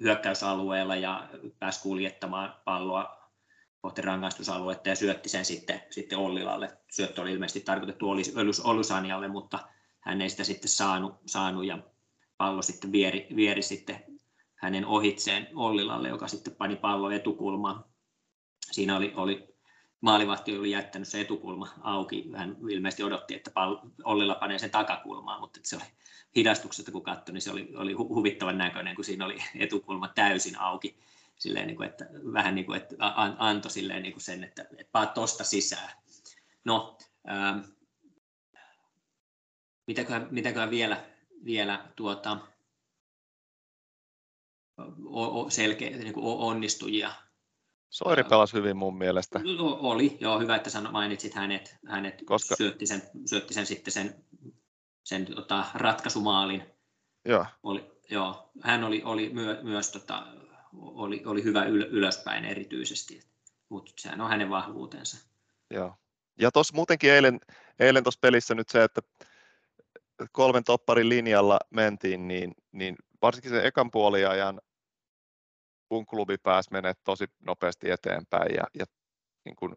[0.00, 3.20] hyökkäysalueella ja pääsi kuljettamaan palloa
[3.80, 6.78] kohti rangaistusaluetta ja syötti sen sitten, sitten Ollilalle.
[6.90, 8.06] Syöttö oli ilmeisesti tarkoitettu
[8.64, 9.58] Olusanialle, mutta
[10.00, 11.78] hän ei sitä sitten saanut, saanut ja
[12.36, 14.04] pallo sitten vieri, vieri sitten
[14.60, 17.84] hänen ohitseen Ollilalle, joka sitten pani pallo etukulmaan.
[18.72, 19.54] Siinä oli, oli
[20.00, 22.30] maalivahti oli jättänyt se etukulma auki.
[22.36, 23.50] Hän ilmeisesti odotti, että
[24.04, 25.84] Ollilla panee sen takakulmaan, mutta se oli
[26.36, 30.98] hidastuksesta kun katsoi, niin se oli, oli huvittavan näköinen, kun siinä oli etukulma täysin auki.
[31.38, 32.96] Silleen, niin kuin, että, vähän niin kuin, että
[33.38, 35.90] antoi silleen, niin kuin sen, että, että paat tuosta sisään.
[36.64, 36.98] No,
[37.30, 37.58] ähm,
[39.86, 41.04] mitäköhän, mitäköhän vielä,
[41.44, 42.38] vielä tuota,
[45.48, 47.12] selkeä, niin kuin onnistujia
[47.90, 49.40] Soiri pelasi hyvin mun mielestä.
[49.80, 51.76] Oli, joo, hyvä, että sano, mainitsit hänet.
[51.86, 52.56] Hänet Koska...
[52.56, 54.24] syötti, sen, syötti sen sitten sen,
[55.02, 56.62] sen tota, ratkaisumaalin.
[57.24, 57.46] Joo.
[57.62, 58.50] Oli, joo.
[58.62, 60.26] Hän oli, oli myö, myös tota,
[60.72, 63.20] oli, oli hyvä yl, ylöspäin erityisesti,
[63.68, 65.28] mutta sehän on hänen vahvuutensa.
[65.70, 65.94] Joo.
[66.38, 67.40] Ja tuossa muutenkin eilen,
[67.78, 69.00] eilen tuossa pelissä nyt se, että
[70.32, 74.60] kolmen topparin linjalla mentiin, niin, niin varsinkin sen ekan puoliajan
[75.90, 78.84] kun klubi pääsi menemään tosi nopeasti eteenpäin ja, ja
[79.44, 79.74] niin kuin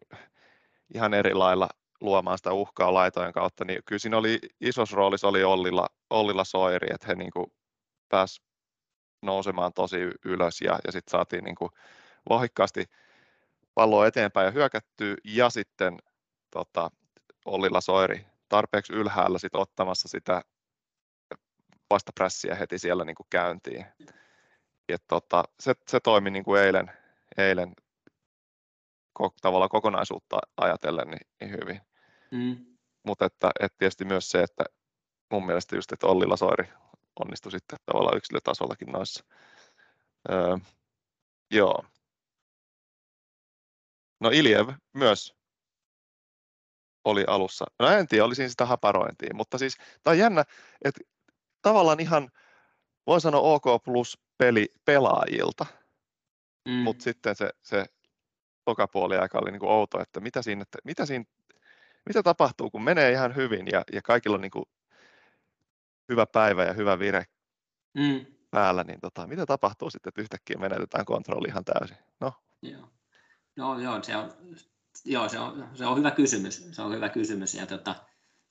[0.94, 1.68] ihan eri lailla
[2.00, 6.88] luomaan sitä uhkaa laitojen kautta, niin kyllä siinä oli isossa roolissa oli Ollilla, Ollilla Soiri,
[6.94, 7.46] että he niin kuin
[8.08, 8.42] pääsi
[9.22, 11.70] nousemaan tosi ylös ja, ja sitten saatiin niin kuin
[12.28, 12.84] vahikkaasti
[13.74, 15.98] palloa eteenpäin ja hyökättyä ja sitten
[16.50, 16.90] tota,
[17.44, 20.42] Ollilla Soiri tarpeeksi ylhäällä sit ottamassa sitä
[21.90, 23.86] vastaprässiä heti siellä niin kuin käyntiin
[24.88, 26.90] et tota, se, se toimi niin kuin eilen,
[27.38, 27.74] eilen
[29.42, 31.80] tavalla kokonaisuutta ajatellen niin, niin hyvin.
[32.30, 32.76] Mm.
[33.02, 34.64] Mutta että, että tietysti myös se, että
[35.30, 36.68] mun mielestä just, että Olli Lasoiri
[37.20, 39.24] onnistui sitten tavallaan yksilötasollakin noissa.
[40.30, 40.56] Öö,
[41.50, 41.84] joo.
[44.20, 45.34] No Iljev myös
[47.04, 47.64] oli alussa.
[47.78, 50.44] No en tiedä, oli siinä sitä haparointia, mutta siis tämä on jännä,
[50.84, 51.00] että
[51.62, 52.30] tavallaan ihan,
[53.06, 55.66] voin sanoa OK plus peli pelaajilta,
[56.68, 56.74] mm.
[56.74, 57.86] mutta sitten se, se
[58.64, 61.24] tokapuoli aika oli niin kuin outo, että mitä siinä, että mitä siinä
[62.06, 64.64] mitä tapahtuu, kun menee ihan hyvin ja, ja kaikilla on niin kuin
[66.08, 67.24] hyvä päivä ja hyvä vire
[67.94, 68.26] mm.
[68.50, 71.96] päällä, niin tota, mitä tapahtuu sitten, että yhtäkkiä menetetään kontrolli ihan täysin?
[72.20, 72.88] No, joo.
[73.56, 74.32] No joo, se on,
[75.04, 76.68] joo, se on, se on hyvä kysymys.
[76.70, 77.94] Se on hyvä kysymys ja tota,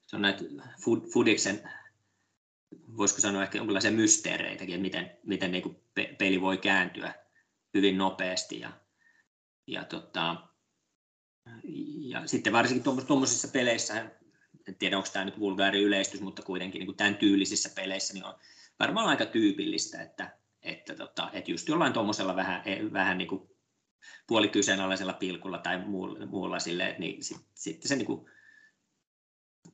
[0.07, 0.43] se on näitä
[1.13, 1.69] Foodiksen
[2.97, 5.75] voisiko sanoa ehkä jonkinlaisia mysteereitäkin, että miten, miten niin kuin
[6.17, 7.13] peli voi kääntyä
[7.73, 8.59] hyvin nopeasti.
[8.59, 8.71] Ja,
[9.67, 10.47] ja, tota,
[11.97, 14.11] ja sitten varsinkin tuommoisissa peleissä,
[14.67, 18.25] en tiedä onko tämä nyt vulgaari yleistys, mutta kuitenkin niin kuin tämän tyylisissä peleissä niin
[18.25, 18.35] on
[18.79, 23.49] varmaan aika tyypillistä, että, että, tota, että just jollain tuommoisella vähän, vähän niin kuin
[24.27, 28.29] puolikyseenalaisella pilkulla tai muulla, muulla sille, niin sitten sit se niin kuin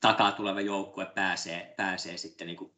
[0.02, 2.74] takaa tuleva joukkue pääsee, pääsee sitten niin kuin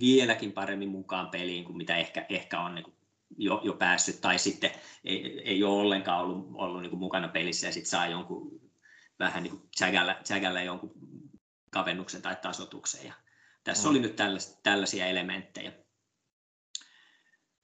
[0.00, 2.96] vieläkin paremmin mukaan peliin kuin mitä ehkä, ehkä on niin
[3.38, 4.70] jo, jo päässyt, tai sitten
[5.04, 8.60] ei, ei ole ollenkaan ollut, ollut niin mukana pelissä ja sitten saa jonkun
[9.18, 10.92] vähän niin tsägällä, tsägällä jonkun
[11.70, 13.06] kavennuksen tai tasotuksen.
[13.06, 13.12] Ja
[13.64, 13.90] tässä mm.
[13.90, 15.72] oli nyt tällaisia, tällaisia elementtejä.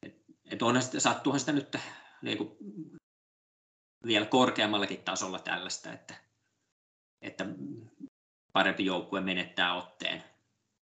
[0.02, 0.14] Et,
[0.50, 1.76] et onhan sitä, sattuuhan sitä nyt
[2.22, 2.57] niin kuin
[4.07, 6.14] vielä korkeammallakin tasolla tällaista, että,
[7.22, 7.46] että
[8.52, 10.24] parempi joukkue menettää otteen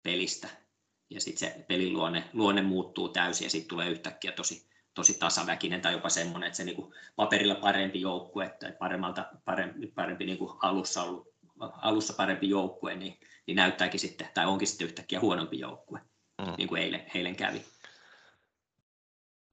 [0.03, 0.66] pelistä
[1.09, 5.81] ja sitten se pelin luonne, luonne muuttuu täysin ja sitten tulee yhtäkkiä tosi, tosi tasaväkinen
[5.81, 11.03] tai jopa semmoinen, että se niinku paperilla parempi joukkue tai paremmalta, parempi, parempi niinku alussa,
[11.03, 15.99] ollut, alussa parempi joukkue, niin, niin näyttääkin sitten, tai onkin sitten yhtäkkiä huonompi joukkue,
[16.37, 16.53] mm.
[16.57, 17.65] niin kuin eilen, eilen kävi.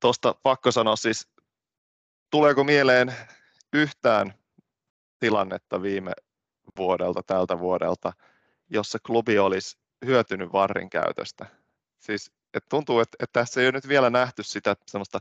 [0.01, 1.29] Tuosta pakko sanoa siis,
[2.31, 3.15] tuleeko mieleen
[3.73, 4.35] yhtään
[5.21, 6.13] tilannetta viime
[6.79, 8.13] vuodelta, tältä vuodelta,
[8.71, 11.47] jossa klubi olisi hyötynyt varrin käytöstä.
[12.01, 15.21] Siis, että tuntuu, että, että tässä ei ole nyt vielä nähty sitä semmoista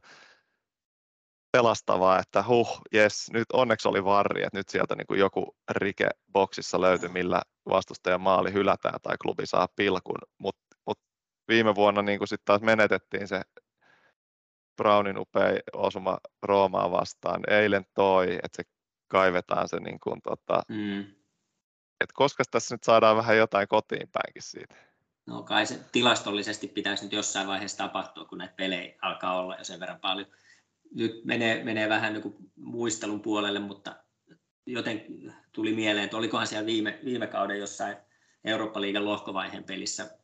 [1.52, 6.10] pelastavaa, että huh, jes, nyt onneksi oli varri, että nyt sieltä niin kuin joku rike
[6.32, 11.00] boksissa löytyi, millä vastustajan maali hylätään tai klubi saa pilkun, mutta mut
[11.48, 13.42] viime vuonna niin kuin sitten taas menetettiin se
[14.78, 17.42] Brownin upea osuma Roomaa vastaan.
[17.48, 18.64] Eilen toi, että se
[19.08, 21.23] kaivetaan se niin kuin, tota, mm
[22.04, 24.76] että koska tässä nyt saadaan vähän jotain kotiin päinkin siitä?
[25.26, 29.64] No kai se tilastollisesti pitäisi nyt jossain vaiheessa tapahtua, kun näitä pelejä alkaa olla jo
[29.64, 30.28] sen verran paljon.
[30.96, 33.96] Nyt menee, menee vähän niin kuin muistelun puolelle, mutta
[34.66, 35.06] joten
[35.52, 37.98] tuli mieleen, että olikohan siellä viime, viime kauden jossain
[38.44, 40.18] Eurooppa-liigan lohkovaiheen pelissä,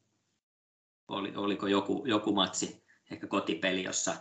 [1.08, 4.16] oli, oliko joku, joku matsi, ehkä kotipeli, jossa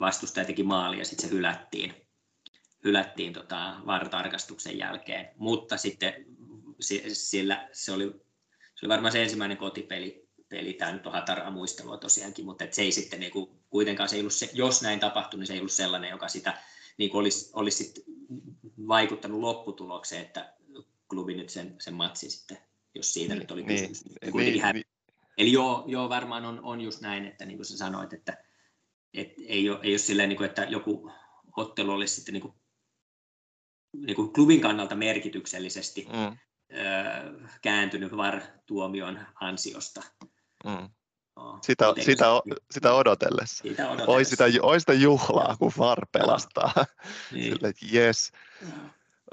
[0.00, 1.94] vastustaja teki maali ja sitten se hylättiin,
[2.84, 6.14] hylättiin tota VAR-tarkastuksen jälkeen, mutta sitten
[7.12, 8.04] sillä se oli,
[8.74, 12.72] se oli varmaan se ensimmäinen kotipeli, peli, tämä nyt on hataraa muistelua tosiaankin, mutta et
[12.72, 15.52] se ei sitten niin kuin, kuitenkaan, se ei ollut se, jos näin tapahtui, niin se
[15.52, 16.58] ei ollut sellainen, joka sitä
[16.98, 18.04] niin kuin olisi, olisi sit
[18.88, 20.54] vaikuttanut lopputulokseen, että
[21.08, 22.58] klubi nyt sen, sen matsin sitten,
[22.94, 24.04] jos siitä nyt oli niin, kysymys.
[24.04, 24.84] Niin, niin, niin,
[25.38, 28.44] Eli joo, joo, varmaan on, on just näin, että niin kuin sä sanoit, että
[29.14, 31.12] et ei, ole, ei ole silleen, niin kuin, että joku
[31.56, 32.54] ottelu olisi sitten niin kuin,
[33.96, 36.36] niin kuin klubin kannalta merkityksellisesti mm.
[37.62, 40.02] Kääntynyt VAR-tuomion ansiosta.
[40.64, 40.88] Mm.
[41.62, 42.26] sitä, sitä,
[42.70, 43.62] sitä odotellessa.
[43.68, 44.12] Sitä odotellessa.
[44.12, 46.72] Oi sitä, oi sitä juhlaa, kun VAR pelastaa.
[47.32, 47.52] niin.
[47.52, 48.32] Sille, yes.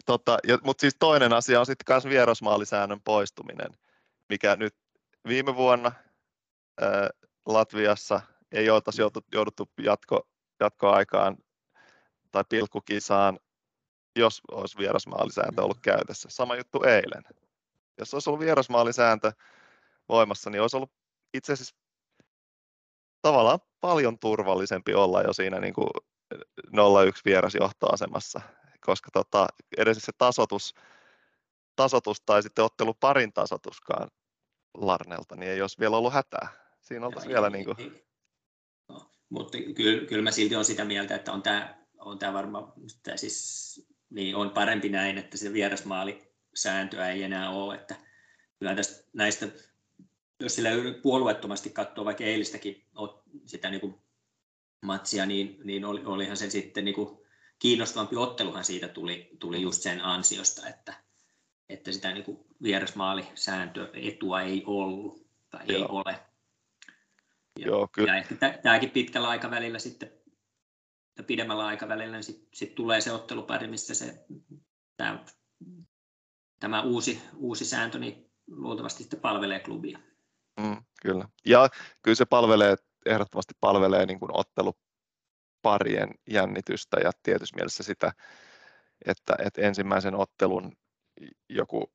[0.06, 3.72] Tota, Mutta siis toinen asia on sitten myös vierasmaalisäännön poistuminen,
[4.30, 4.76] mikä nyt
[5.28, 5.92] viime vuonna
[6.82, 7.10] ää,
[7.46, 8.22] Latviassa
[8.52, 9.02] ei oltaisi
[9.34, 10.28] jouduttu jatko,
[10.60, 11.38] jatkoaikaan
[12.32, 13.40] tai pilkkukisaan,
[14.18, 16.30] jos olisi vierasmaalisääntö ollut käytössä.
[16.30, 17.24] Sama juttu eilen.
[17.98, 19.32] Jos olisi ollut vierasmaalisääntö
[20.10, 20.92] voimassa, niin olisi ollut
[21.34, 21.76] itse asiassa
[23.22, 25.90] tavallaan paljon turvallisempi olla jo siinä niin kuin
[26.34, 26.40] 0-1
[27.26, 28.42] vierasjohtoasemassa,
[28.86, 30.74] koska tota, edes se tasotus,
[31.76, 34.08] tasotus tai sitten ottelu parin tasotuskaan
[34.78, 36.48] Larnelta, niin ei olisi vielä ollut hätää.
[36.82, 37.78] Siinä oltaisiin vielä niin kuin...
[38.90, 42.74] no, mutta kyllä, kyllä mä silti olen sitä mieltä, että on tämä, on tämä varmaan,
[43.04, 47.96] tämä siis, niin on parempi näin, että se vierasmaalisääntöä ei enää ole, että
[48.60, 49.48] kyllä tästä, näistä,
[50.40, 50.70] jos sillä
[51.02, 52.86] puolueettomasti katsoo vaikka eilistäkin
[53.46, 53.96] sitä niin kuin
[54.82, 57.18] matsia, niin, niin oli, olihan se sitten niin kuin
[57.60, 60.94] kiinnostavampi otteluhan siitä tuli, tuli just sen ansiosta, että,
[61.70, 65.78] että sitä niin kuin vierasmaalisääntö etua ei ollut tai Joo.
[65.78, 66.20] ei ole.
[67.60, 68.12] Ja, Joo, kyllä.
[68.12, 70.12] ja ehkä tämäkin pitkällä aikavälillä sitten,
[71.18, 74.26] ja pidemmällä aikavälillä niin sitten sit tulee se ottelupari, missä se,
[74.98, 75.26] tämä,
[76.60, 80.00] tämä uusi, uusi sääntö niin luultavasti sitten palvelee klubia.
[80.60, 81.30] Mm, kyllä.
[81.46, 81.70] Ja
[82.02, 82.76] kyllä se palvelee,
[83.06, 88.12] ehdottomasti palvelee niin kuin otteluparien jännitystä ja tietysti mielessä sitä,
[89.06, 90.78] että, että ensimmäisen ottelun
[91.50, 91.92] joku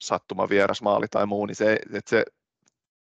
[0.00, 2.24] sattuma vierasmaali tai muu, niin se, että se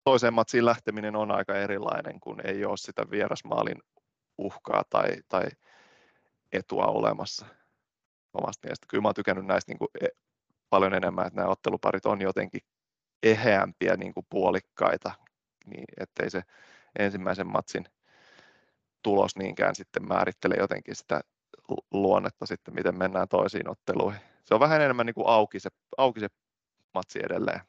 [0.04, 3.82] toiseen matsiin lähteminen on aika erilainen, kun ei ole sitä vierasmaalin
[4.38, 5.44] uhkaa tai, tai
[6.52, 7.46] etua olemassa
[8.34, 8.86] omasta mielestä.
[8.88, 10.06] Kyllä mä oon tykännyt näistä niin kuin e,
[10.70, 12.60] paljon enemmän, että nämä otteluparit on jotenkin
[13.22, 15.12] eheämpiä niin kuin puolikkaita,
[15.66, 16.42] niin ettei se
[16.98, 17.84] ensimmäisen matsin
[19.02, 21.20] tulos niinkään sitten määrittele jotenkin sitä
[21.90, 24.20] luonnetta sitten, miten mennään toisiin otteluihin.
[24.44, 26.28] Se on vähän enemmän niin kuin auki, se, auki se
[26.94, 27.60] matsi edelleen.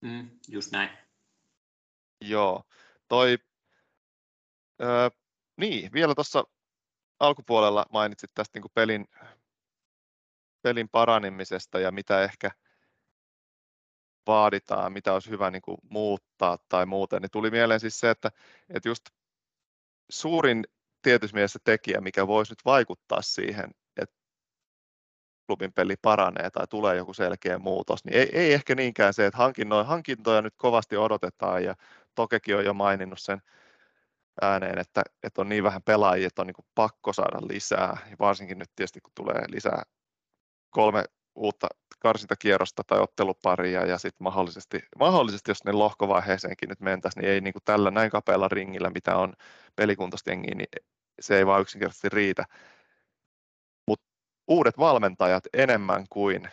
[0.00, 0.90] Mm, just näin.
[2.20, 2.62] Joo,
[3.08, 3.38] toi,
[4.82, 5.10] öö,
[5.60, 6.44] niin, vielä tuossa
[7.20, 9.08] alkupuolella mainitsit tästä niin kuin pelin,
[10.62, 12.50] pelin paranemisesta ja mitä ehkä
[14.26, 18.30] vaaditaan, mitä olisi hyvä niin kuin muuttaa tai muuten, niin tuli mieleen siis se, että,
[18.68, 19.04] että just
[20.10, 20.64] suurin
[21.02, 23.70] tietysti mielessä tekijä, mikä voisi nyt vaikuttaa siihen,
[25.50, 29.38] klubin peli paranee tai tulee joku selkeä muutos, niin ei, ei ehkä niinkään se, että
[29.84, 31.74] hankintoja nyt kovasti odotetaan ja
[32.14, 33.42] Tokekin on jo maininnut sen
[34.42, 38.58] ääneen, että, että on niin vähän pelaajia, että on niin pakko saada lisää, ja varsinkin
[38.58, 39.82] nyt tietysti kun tulee lisää
[40.70, 41.66] kolme uutta
[41.98, 47.52] karsintakierrosta tai otteluparia ja sitten mahdollisesti, mahdollisesti, jos ne lohkovaiheeseenkin nyt mentäisiin, niin ei niin
[47.52, 49.32] kuin tällä näin kapealla ringillä, mitä on
[49.76, 50.64] pelikuntoista niin
[51.20, 52.44] se ei vaan yksinkertaisesti riitä.
[54.48, 56.48] Uudet valmentajat enemmän kuin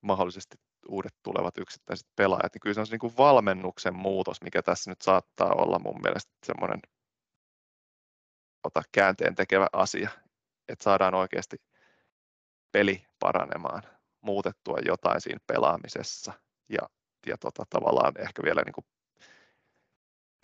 [0.00, 0.56] mahdollisesti
[0.88, 4.90] uudet tulevat yksittäiset pelaajat, niin kyllä se on se niin kuin valmennuksen muutos, mikä tässä
[4.90, 6.80] nyt saattaa olla mun mielestä semmoinen
[8.66, 10.10] ota käänteen tekevä asia,
[10.68, 11.56] että saadaan oikeasti
[12.72, 13.82] peli paranemaan,
[14.20, 16.32] muutettua jotain siinä pelaamisessa
[16.68, 16.88] ja,
[17.26, 18.84] ja tota, tavallaan ehkä vielä niin kuin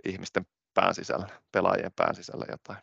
[0.04, 2.78] ihmisten pään sisällä, pelaajien pään sisällä jotain.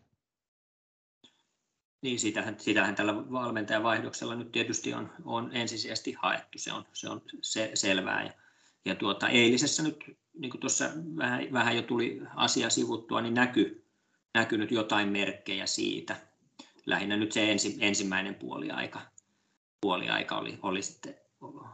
[2.01, 7.09] Niin, sitähän, sitähän tällä valmentajan vaihdoksella nyt tietysti on, on ensisijaisesti haettu, se on, se
[7.09, 8.23] on se, selvää.
[8.23, 8.33] Ja,
[8.85, 10.85] ja tuota, eilisessä nyt, niin kuin tuossa
[11.17, 13.88] vähän, vähän jo tuli asia sivuttua, niin näky,
[14.33, 16.15] näkynyt jotain merkkejä siitä.
[16.85, 19.01] Lähinnä nyt se ensi, ensimmäinen puoliaika,
[19.81, 21.15] puoliaika oli, oli sitten,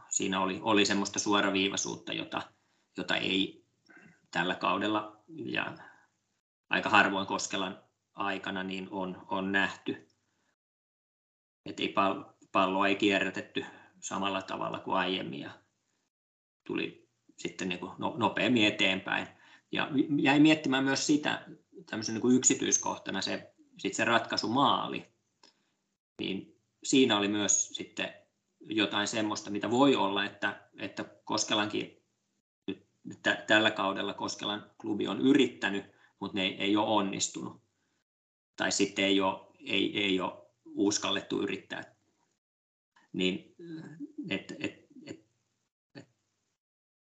[0.08, 2.42] siinä oli, oli semmoista suoraviivaisuutta, jota,
[2.96, 3.64] jota ei
[4.30, 5.76] tällä kaudella ja
[6.70, 7.82] aika harvoin Koskelan
[8.14, 10.06] aikana niin on, on nähty
[11.66, 11.94] että ei
[12.52, 13.64] palloa ei kierrätetty
[14.00, 15.50] samalla tavalla kuin aiemmin ja
[16.66, 19.26] tuli, sitten niin kuin no, nopeammin eteenpäin.
[19.72, 19.90] Ja
[20.22, 21.46] jäin miettimään myös sitä
[21.90, 25.06] tämmöisen niin kuin yksityiskohtana se, sit se ratkaisumaali.
[26.20, 28.14] Niin siinä oli myös sitten
[28.60, 32.02] jotain semmoista, mitä voi olla, että, että Koskelankin
[32.66, 35.84] nyt, nyt tällä kaudella Koskelan klubi on yrittänyt,
[36.20, 37.62] mutta ne ei, ei ole onnistunut.
[38.56, 41.96] Tai sitten ei ole, ei, ei ole uskallettu yrittää.
[43.12, 43.54] Niin,
[44.30, 45.26] et, et, et,
[45.94, 46.08] et,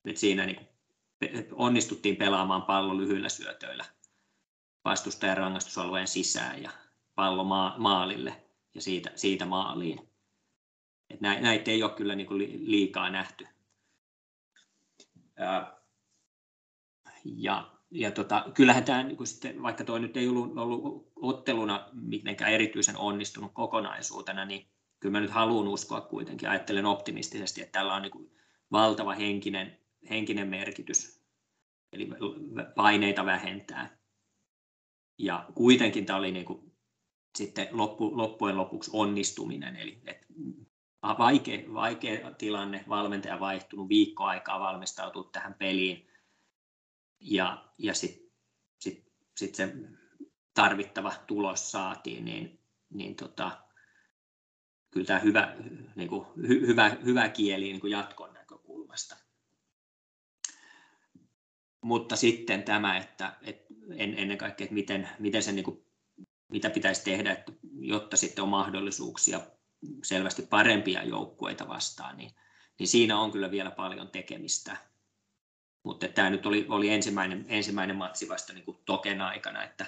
[0.04, 0.75] et siinä niin
[1.52, 3.84] onnistuttiin pelaamaan pallo lyhyillä syötöillä
[4.86, 6.70] vastustajan rangaistusalueen sisään ja
[7.14, 7.44] pallo
[7.78, 9.98] maalille ja siitä, siitä maaliin.
[11.10, 13.46] Et näitä ei ole kyllä niin kuin liikaa nähty.
[17.24, 22.96] Ja, ja tota, kyllähän tämä, niin vaikka tuo nyt ei ollut, ollut otteluna mitenkään erityisen
[22.96, 24.66] onnistunut kokonaisuutena, niin
[25.00, 28.30] kyllä mä nyt haluan uskoa kuitenkin, ajattelen optimistisesti, että tällä on niin
[28.72, 29.78] valtava henkinen,
[30.10, 31.15] henkinen merkitys,
[31.96, 32.08] eli
[32.74, 33.98] paineita vähentää.
[35.18, 36.72] Ja kuitenkin tämä oli niin kuin
[37.38, 40.26] sitten loppu, loppujen lopuksi onnistuminen, eli että
[41.18, 46.08] vaikea, vaikea tilanne, valmentaja vaihtunut viikko aikaa valmistautua tähän peliin,
[47.20, 48.30] ja, ja sitten
[48.80, 49.74] sit, sit se
[50.54, 53.66] tarvittava tulos saatiin, niin, niin tota,
[54.90, 55.56] kyllä tämä hyvä,
[55.96, 59.25] niin kuin, hy, hyvä, hyvä kieli niin kuin jatkon näkökulmasta.
[61.86, 65.84] Mutta sitten tämä, että, että ennen kaikkea, että miten, miten se, niin kuin,
[66.48, 69.40] mitä pitäisi tehdä, että, jotta sitten on mahdollisuuksia
[70.02, 72.30] selvästi parempia joukkueita vastaan, niin,
[72.78, 74.76] niin siinä on kyllä vielä paljon tekemistä.
[75.82, 79.86] Mutta tämä nyt oli, oli ensimmäinen, ensimmäinen matsi vasta niin kuin token aikana, että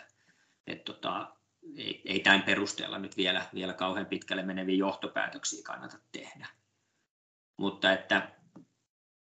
[0.67, 1.37] et tota,
[1.77, 6.47] ei, ei tämän perusteella nyt vielä, vielä kauhean pitkälle meneviä johtopäätöksiä kannata tehdä.
[7.57, 8.31] Mutta että,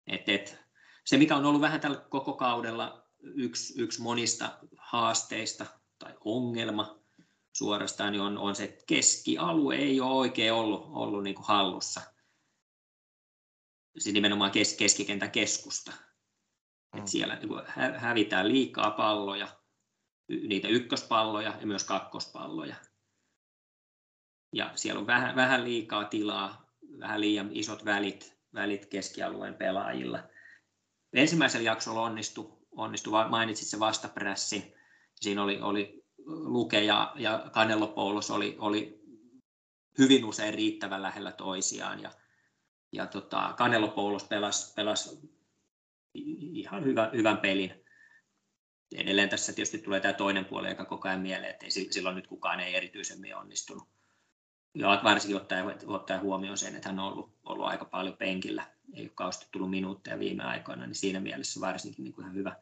[0.07, 0.63] et, et,
[1.05, 5.67] se, mikä on ollut vähän tällä koko kaudella yksi, yksi monista haasteista
[5.99, 7.03] tai ongelma
[7.53, 12.01] suorastaan, niin on, on se, että keskialue ei ole oikein ollut, ollut niin kuin hallussa.
[13.99, 15.93] Siis nimenomaan kes, keskikentän keskusta.
[16.93, 16.99] Mm.
[16.99, 17.63] Et siellä niin kuin
[17.97, 19.49] hävitään liikaa palloja,
[20.29, 22.77] niitä ykköspalloja ja myös kakkospalloja.
[24.53, 30.23] Ja siellä on vähän, vähän liikaa tilaa, vähän liian isot välit, välit keskialueen pelaajilla.
[31.13, 34.75] Ensimmäisellä jaksolla onnistui, onnistui mainitsit se vastaprässi.
[35.21, 39.03] Siinä oli, oli Luke ja, ja Canelo Poulos oli, oli
[39.99, 42.03] hyvin usein riittävän lähellä toisiaan.
[42.03, 42.11] Ja,
[42.93, 45.19] ja tota, Canelo Poulos pelasi, pelasi
[46.15, 47.83] ihan hyvä, hyvän pelin
[48.95, 52.27] edelleen tässä tietysti tulee tämä toinen puoli, joka koko ajan mieleen, että ei, silloin nyt
[52.27, 53.89] kukaan ei erityisemmin onnistunut.
[54.75, 59.03] Ja varsinkin ottaen, ottaen huomioon sen, että hän on ollut, ollut aika paljon penkillä, ei
[59.03, 62.57] ole kauheasti tullut minuutteja viime aikoina, niin siinä mielessä varsinkin niin kuin ihan hyvä,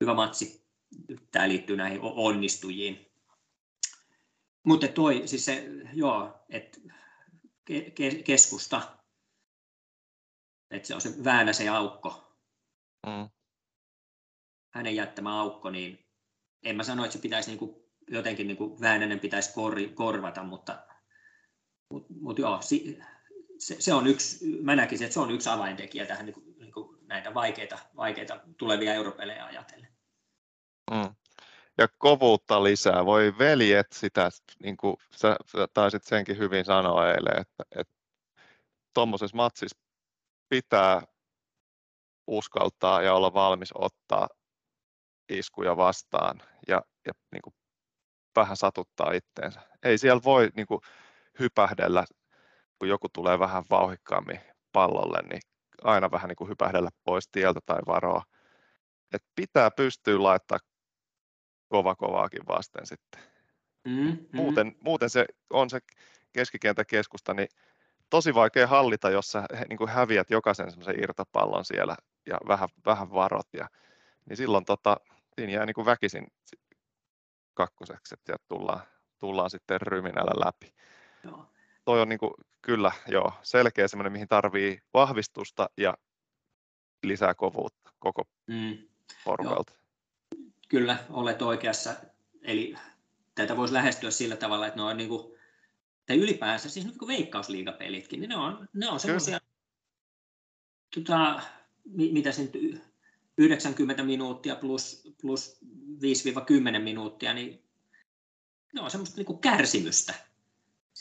[0.00, 0.66] hyvä matsi.
[1.30, 3.06] Tämä liittyy näihin onnistujiin.
[4.62, 6.78] Mutta toi, siis se, joo, että
[7.94, 8.96] ke, keskusta,
[10.70, 12.36] että se on se Väänäsen aukko.
[13.06, 13.28] Mm
[14.70, 16.06] hänen jättämä aukko, niin
[16.62, 17.76] en mä sano, että se pitäisi niin kuin,
[18.10, 20.78] jotenkin niin kuin Väänänen pitäisi kor, korvata, mutta,
[21.90, 22.60] mutta, mutta joo,
[23.60, 26.72] se, se, on yksi, mä näkisin, että se on yksi avaintekijä tähän niin kuin, niin
[26.72, 29.88] kuin näitä vaikeita, vaikeita tulevia europelejä ajatellen.
[30.90, 31.14] Mm.
[31.78, 33.06] Ja kovuutta lisää.
[33.06, 34.30] Voi veljet sitä,
[34.62, 37.94] niin kuin sä, sä taisit senkin hyvin sanoa eilen, että, että
[38.94, 39.78] tuommoisessa matsissa
[40.48, 41.02] pitää
[42.26, 44.28] uskaltaa ja olla valmis ottaa
[45.28, 47.54] iskuja vastaan ja, ja niin kuin
[48.36, 49.60] vähän satuttaa itteensä.
[49.82, 50.80] Ei siellä voi niin kuin
[51.38, 52.04] hypähdellä,
[52.80, 54.40] kun joku tulee vähän vauhikkaammin
[54.72, 55.40] pallolle, niin
[55.84, 58.22] aina vähän niin kuin hypähdellä pois tieltä tai varoa.
[59.14, 60.58] Et pitää pystyä laittaa
[61.68, 63.20] kova kovaakin vasten sitten.
[63.84, 64.26] Mm, mm.
[64.32, 65.80] Muuten, muuten se on se
[66.32, 67.48] keskikentäkeskusta, niin
[68.10, 73.12] tosi vaikea hallita, jos sä niin kuin häviät jokaisen semmoisen irtopallon siellä ja vähän, vähän
[73.12, 73.48] varot.
[73.52, 73.68] Ja,
[74.28, 74.96] niin silloin tota,
[75.34, 76.26] siinä jää niin kuin väkisin
[77.54, 78.80] kakkoseksi, että tullaan,
[79.18, 80.74] tullaan sitten ryminällä läpi.
[81.24, 81.46] Joo.
[81.90, 85.94] Toi on niin kuin, kyllä joo, selkeä semmoinen, mihin tarvii vahvistusta ja
[87.02, 88.78] lisää kovuutta koko mm.
[89.24, 89.72] porukalta.
[90.68, 91.94] Kyllä, olet oikeassa.
[92.42, 92.74] Eli
[93.34, 95.38] tätä voisi lähestyä sillä tavalla, että ne on niin kuin,
[96.06, 99.40] tai ylipäänsä, siis nyt kun veikkausliigapelitkin, niin ne on, ne on semmoisia,
[100.94, 101.42] tota,
[101.94, 102.82] mitä se nyt
[103.38, 105.60] 90 minuuttia plus, plus
[106.76, 107.64] 5-10 minuuttia, niin
[108.74, 110.29] ne on semmoista niin kuin kärsimystä.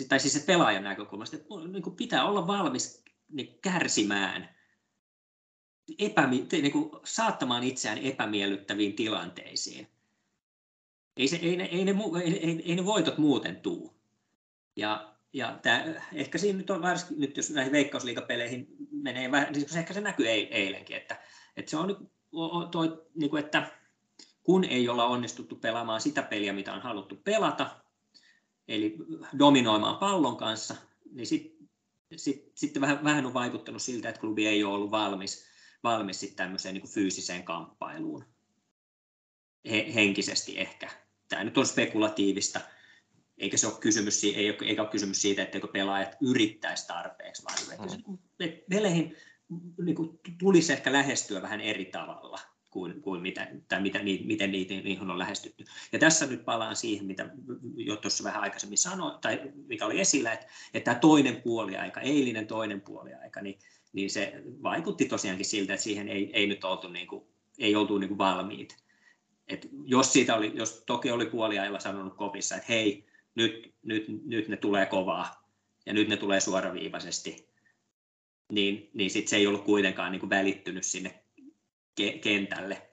[0.08, 4.56] Tai siis se pelaajan näkökulmasta, että niin kuin pitää olla valmis niin kärsimään
[6.00, 9.88] epämi, niin kuin saattamaan itseään epämiellyttäviin tilanteisiin.
[11.18, 14.00] Ei, se, ei, ne, ei, ne, ei, ei, ei ne voitot muuten tuu.
[14.76, 19.94] Ja, ja tämä, ehkä siinä nyt on varsinkin, nyt jos näihin veikkausliikapeleihin menee niin ehkä
[19.94, 21.22] se näkyy eilenkin, että,
[21.58, 22.10] että se on
[22.72, 23.72] toi, niin kuin, että
[24.44, 27.70] kun ei olla onnistuttu pelaamaan sitä peliä, mitä on haluttu pelata,
[28.70, 28.98] eli
[29.40, 30.76] dominoimaan pallon kanssa,
[31.12, 31.70] niin sitten
[32.16, 35.46] sit, sitten vähän, vähän on vaikuttanut siltä, että klubi ei ole ollut valmis,
[35.84, 38.26] valmis sitten tämmöiseen niin kuin fyysiseen kamppailuun.
[39.70, 40.90] He, henkisesti ehkä.
[41.30, 42.62] Tämä nyt on spekulatiivista,
[43.38, 47.90] eikä se ole kysymys, ei ole, eikä ole kysymys siitä, etteikö pelaajat yrittäisi tarpeeksi, vaan
[48.08, 48.18] mm.
[48.40, 49.16] että peleihin
[49.84, 52.40] niin kuin, tulisi ehkä lähestyä vähän eri tavalla
[52.80, 55.66] kuin, kuin mitä, tai mitä, miten niitä, niihin on lähestytty.
[55.92, 57.30] Ja tässä nyt palaan siihen, mitä
[57.76, 62.48] jo tuossa vähän aikaisemmin sanoin, tai mikä oli esillä, että, että tämä toinen puoliaika, eilinen
[62.48, 63.60] toinen puoliaika, niin,
[63.94, 67.24] niin se vaikutti tosiaankin siltä, että siihen ei, ei nyt oltu, niin kuin,
[67.58, 68.78] ei oltu niin kuin valmiit.
[69.48, 73.06] Et jos, siitä oli, jos toki oli puoliajalla sanonut kopissa, että hei,
[73.36, 75.50] nyt, nyt, nyt ne tulee kovaa
[75.86, 77.50] ja nyt ne tulee suoraviivaisesti,
[78.52, 81.24] niin, niin sit se ei ollut kuitenkaan niin kuin välittynyt sinne
[82.22, 82.90] kentälle,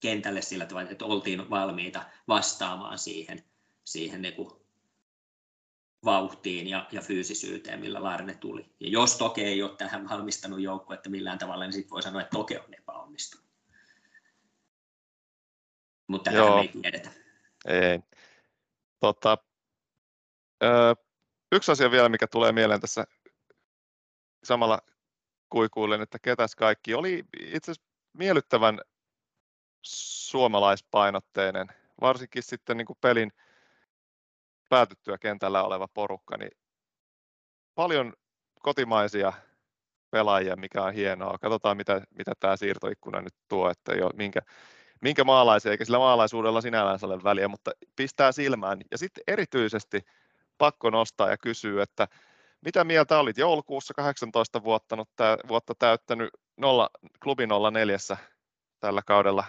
[0.00, 3.44] kentälle sillä tavalla, että oltiin valmiita vastaamaan siihen,
[3.84, 4.50] siihen niin kuin
[6.04, 8.70] vauhtiin ja, ja fyysisyyteen, millä Larne tuli.
[8.80, 12.36] Ja jos Toke ei ole tähän valmistanut joukkuetta millään tavalla, niin sitten voi sanoa, että
[12.36, 13.46] Toke on epäonnistunut.
[16.06, 17.10] Mutta tätä me ei tiedetä.
[17.66, 18.00] Ei.
[19.00, 19.38] Tota,
[20.62, 20.94] ö,
[21.52, 23.04] yksi asia vielä, mikä tulee mieleen tässä
[24.44, 24.78] samalla
[25.48, 26.94] kuikuilen, että ketäs kaikki.
[26.94, 28.80] Oli itse asiassa miellyttävän
[29.82, 31.66] suomalaispainotteinen,
[32.00, 33.32] varsinkin sitten niin kuin pelin
[34.68, 36.50] päätyttyä kentällä oleva porukka, niin
[37.74, 38.12] paljon
[38.62, 39.32] kotimaisia
[40.10, 41.38] pelaajia, mikä on hienoa.
[41.38, 44.40] Katsotaan, mitä, mitä tämä siirtoikkuna nyt tuo, että jo, minkä,
[45.02, 48.78] minkä maalaisia, eikä sillä maalaisuudella sinällään ole väliä, mutta pistää silmään.
[48.90, 50.00] Ja sitten erityisesti
[50.58, 52.08] pakko nostaa ja kysyä, että
[52.60, 54.96] mitä mieltä olit joulukuussa 18 vuotta,
[55.48, 56.90] vuotta täyttänyt nolla,
[57.22, 57.96] klubi 04
[58.80, 59.44] tällä kaudella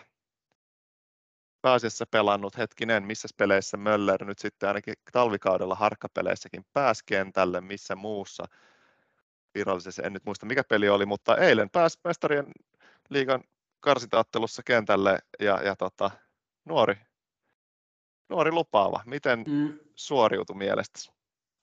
[1.62, 8.43] pääasiassa pelannut hetkinen, missä peleissä Möller nyt sitten ainakin talvikaudella harkkapeleissäkin pääsi kentälle, missä muussa
[9.55, 12.45] virallisessa, en nyt muista mikä peli oli, mutta eilen pääsi mestarien
[13.10, 13.43] liigan
[13.80, 16.12] karsintaattelussa kentälle ja, ja tota,
[16.66, 16.95] nuori,
[18.30, 19.03] nuori lupaava.
[19.05, 19.80] Miten mm.
[19.95, 21.12] suoriutui mielestäsi?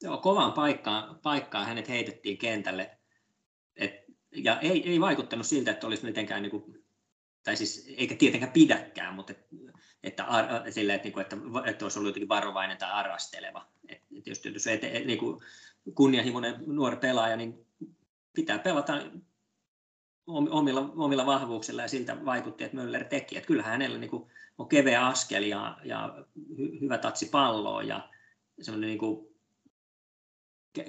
[0.03, 2.99] Joo, kovaan paikkaan, paikkaan hänet heitettiin kentälle.
[4.35, 6.85] Ja ei, ei vaikuttanut siltä, että olisi mitenkään, niin kuin,
[7.43, 9.47] tai siis eikä tietenkään pidäkään, mutta et,
[10.03, 13.67] että, ar, sillä, että, niin kuin, että, että olisi ollut jotenkin varovainen tai arasteleva.
[13.89, 15.43] Et, et jos, jos et, et, niin kuin
[15.95, 17.67] kunnianhimoinen nuori pelaaja, niin
[18.33, 19.03] pitää pelata
[20.27, 23.37] omilla, omilla vahvuuksilla ja siltä vaikutti, että Möller teki.
[23.37, 26.25] Että kyllähän hänellä niin kuin, on keveä askel ja, ja
[26.59, 28.11] hy, hyvä tatsi palloa ja
[28.61, 29.35] semmoinen niin kuin,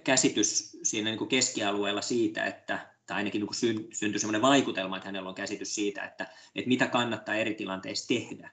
[0.04, 5.08] käsitys siinä niin kuin keskialueella siitä, että, tai ainakin niin kuin syntyi sellainen vaikutelma, että
[5.08, 8.52] hänellä on käsitys siitä, että, että mitä kannattaa eri tilanteissa tehdä.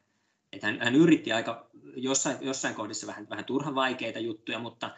[0.52, 4.90] Että hän, hän yritti aika jossain, jossain kohdissa vähän, vähän turhan vaikeita juttuja, mutta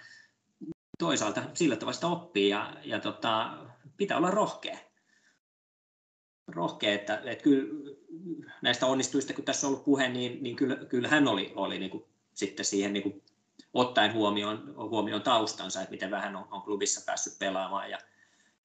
[0.98, 3.58] toisaalta sillä tavalla sitä oppii ja, ja tota,
[3.96, 4.78] pitää olla rohkea.
[6.48, 7.96] Rohkea, että, että kyllä
[8.62, 11.90] näistä onnistuista, kun tässä on ollut puhe, niin, niin kyllä, kyllä hän oli, oli niin
[11.90, 13.22] kuin sitten siihen niin kuin
[13.74, 17.98] ottaen huomioon, huomioon taustansa, että miten vähän on, on klubissa päässyt pelaamaan ja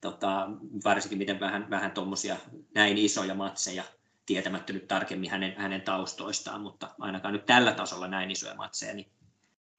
[0.00, 0.48] tota,
[0.84, 2.36] varsinkin miten vähän, vähän tuommoisia
[2.74, 3.84] näin isoja matseja,
[4.26, 9.10] tietämättä nyt tarkemmin hänen, hänen taustoistaan, mutta ainakaan nyt tällä tasolla näin isoja matseja, niin,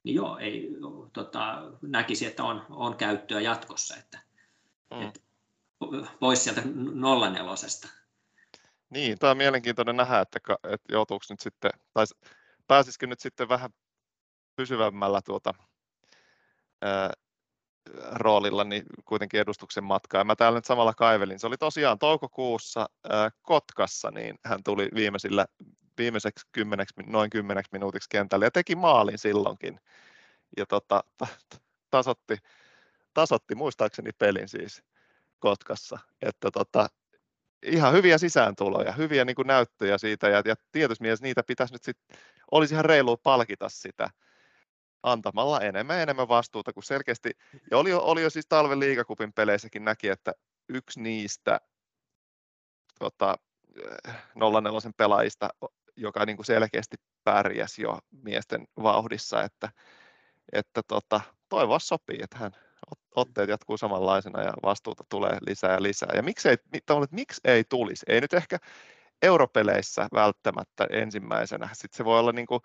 [0.03, 0.69] niin joo, ei,
[1.13, 4.19] tota, näkisi, että on, on käyttöä jatkossa, että,
[4.93, 5.01] mm.
[5.01, 5.19] että
[6.19, 6.61] pois sieltä
[6.93, 7.88] nollanelosesta.
[8.89, 12.05] Niin, tämä on mielenkiintoinen nähdä, että, että joutuuko nyt sitten, tai
[12.67, 13.69] pääsisikö nyt sitten vähän
[14.55, 15.53] pysyvämmällä tuota,
[16.82, 17.13] ää,
[18.11, 20.23] roolilla niin kuitenkin edustuksen matkaa.
[20.23, 21.39] Mä täällä nyt samalla kaivelin.
[21.39, 25.45] Se oli tosiaan toukokuussa ää, Kotkassa, niin hän tuli viimeisillä,
[25.97, 29.79] viimeiseksi kymmeneksi, noin kymmeneksi minuutiksi kentälle ja teki maalin silloinkin.
[30.57, 31.03] Ja tota,
[31.89, 32.38] tasotti,
[33.13, 34.84] tasotti muistaakseni pelin siis
[35.39, 35.99] Kotkassa.
[36.21, 36.89] Että tota,
[37.63, 42.17] ihan hyviä sisääntuloja, hyviä niin näyttöjä siitä ja, ja tietysti niitä pitäisi nyt sitten,
[42.51, 44.09] olisi ihan reilua palkita sitä
[45.03, 47.31] antamalla enemmän enemmän vastuuta, kuin selkeästi,
[47.71, 50.33] ja oli jo, oli jo siis talven liigakupin peleissäkin näki, että
[50.69, 51.59] yksi niistä
[52.99, 53.35] tota,
[54.35, 55.49] 04 pelaajista,
[55.95, 59.69] joka niin kuin selkeästi pärjäsi jo miesten vauhdissa, että,
[60.53, 62.51] että tota, toivoa sopii, että hän,
[63.15, 66.09] otteet jatkuu samanlaisena ja vastuuta tulee lisää ja lisää.
[66.15, 66.57] Ja miksei,
[67.11, 68.05] miksi ei tulisi?
[68.09, 68.57] Ei nyt ehkä
[69.21, 71.69] europeleissä välttämättä ensimmäisenä.
[71.73, 72.61] Sitten se voi olla niin kuin,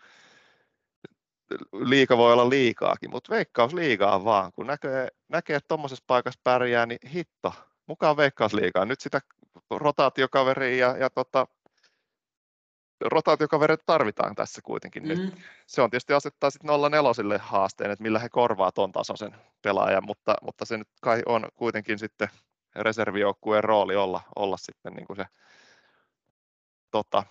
[1.72, 4.52] liika voi olla liikaakin, mutta veikkaus liigaa vaan.
[4.52, 7.52] Kun näkee, näkee että tuommoisessa paikassa pärjää, niin hitto,
[7.86, 8.84] mukaan veikkausliigaa.
[8.84, 9.20] Nyt sitä
[9.70, 11.46] rotaatiokaveria ja, ja tota,
[13.00, 15.08] rotaatiokavereita tarvitaan tässä kuitenkin mm.
[15.08, 15.34] nyt.
[15.66, 20.34] Se on tietysti asettaa sitten 04 haasteen, että millä he korvaa ton tasoisen pelaajan, mutta,
[20.42, 22.28] mutta se nyt kai on kuitenkin sitten
[22.76, 25.24] reservijoukkueen rooli olla, olla sitten niin kuin se
[26.90, 27.22] tota,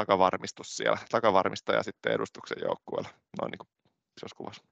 [0.00, 3.08] takavarmistus siellä, takavarmistaja sitten edustuksen joukkueella,
[3.40, 3.68] noin niin kuin
[4.16, 4.64] isossa kuvassa.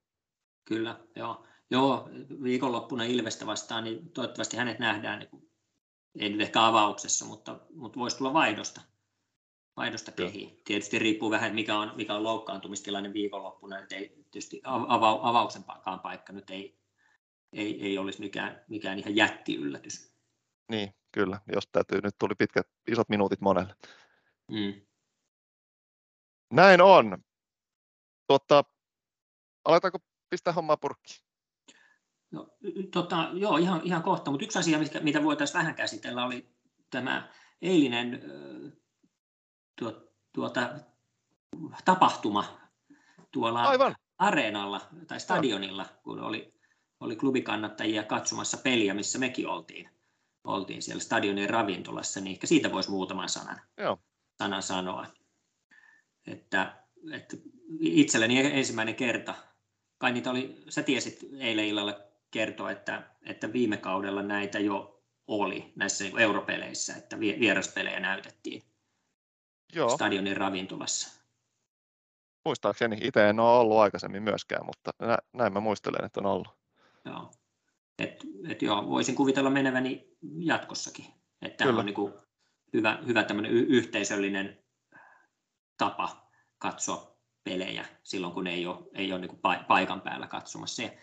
[0.65, 1.47] Kyllä, joo.
[1.71, 2.09] Joo,
[2.43, 5.51] viikonloppuna Ilvestä vastaan, niin toivottavasti hänet nähdään, niin kuin,
[6.19, 8.81] ei nyt ehkä avauksessa, mutta, mutta voisi tulla vaihdosta,
[9.77, 10.61] vaihdosta kehiin.
[10.65, 15.65] Tietysti riippuu vähän, mikä on, mikä on loukkaantumistilanne viikonloppuna, että ei tietysti ava, avauksen
[16.03, 16.79] paikka nyt ei,
[17.53, 20.13] ei, ei olisi mikään, mikään ihan jättiyllätys.
[20.71, 23.75] Niin, kyllä, jos täytyy, nyt tuli pitkät, isot minuutit monelle.
[24.51, 24.87] Mm.
[26.53, 27.19] Näin on.
[28.27, 28.65] Tuota,
[29.65, 29.99] aletaanko
[30.31, 31.27] pistää hommaa purkkiin?
[32.31, 32.49] No,
[32.93, 36.49] tota, joo, ihan, ihan kohta, mutta yksi asia, mitä voitaisiin vähän käsitellä, oli
[36.91, 37.29] tämä
[37.63, 38.23] eilinen
[39.79, 40.75] tuo, tuota,
[41.85, 42.61] tapahtuma
[43.33, 43.97] tuolla Aivan.
[44.19, 46.55] areenalla tai stadionilla, kun oli,
[47.01, 49.91] oli klubikannattajia katsomassa peliä, missä mekin oltiin,
[50.45, 53.99] oltiin siellä stadionin ravintolassa, niin ehkä siitä voisi muutaman sanan, Joo.
[54.39, 55.07] sanan sanoa.
[56.27, 56.77] Että,
[57.13, 57.37] että
[57.81, 59.35] itselleni ensimmäinen kerta,
[59.99, 62.01] kai niitä oli, sä tiesit eilen illalla
[62.31, 68.63] kertoa, että, että viime kaudella näitä jo oli näissä niin europeleissä, että vieraspelejä näytettiin
[69.73, 69.89] Joo.
[69.89, 71.23] stadionin ravintolassa.
[72.45, 74.91] Muistaakseni itse en ole ollut aikaisemmin myöskään, mutta
[75.33, 76.49] näin mä muistelen, että on ollut.
[77.05, 77.31] Joo.
[77.99, 81.07] Et, et joo, voisin kuvitella meneväni jatkossakin.
[81.43, 82.13] Että tämä on niin kuin
[82.73, 84.66] hyvä, hyvä y- yhteisöllinen
[85.79, 90.77] tapa katsoa pelejä silloin, kun ei ole, ei ole niin paikan päällä katsomassa.
[90.77, 90.99] Se,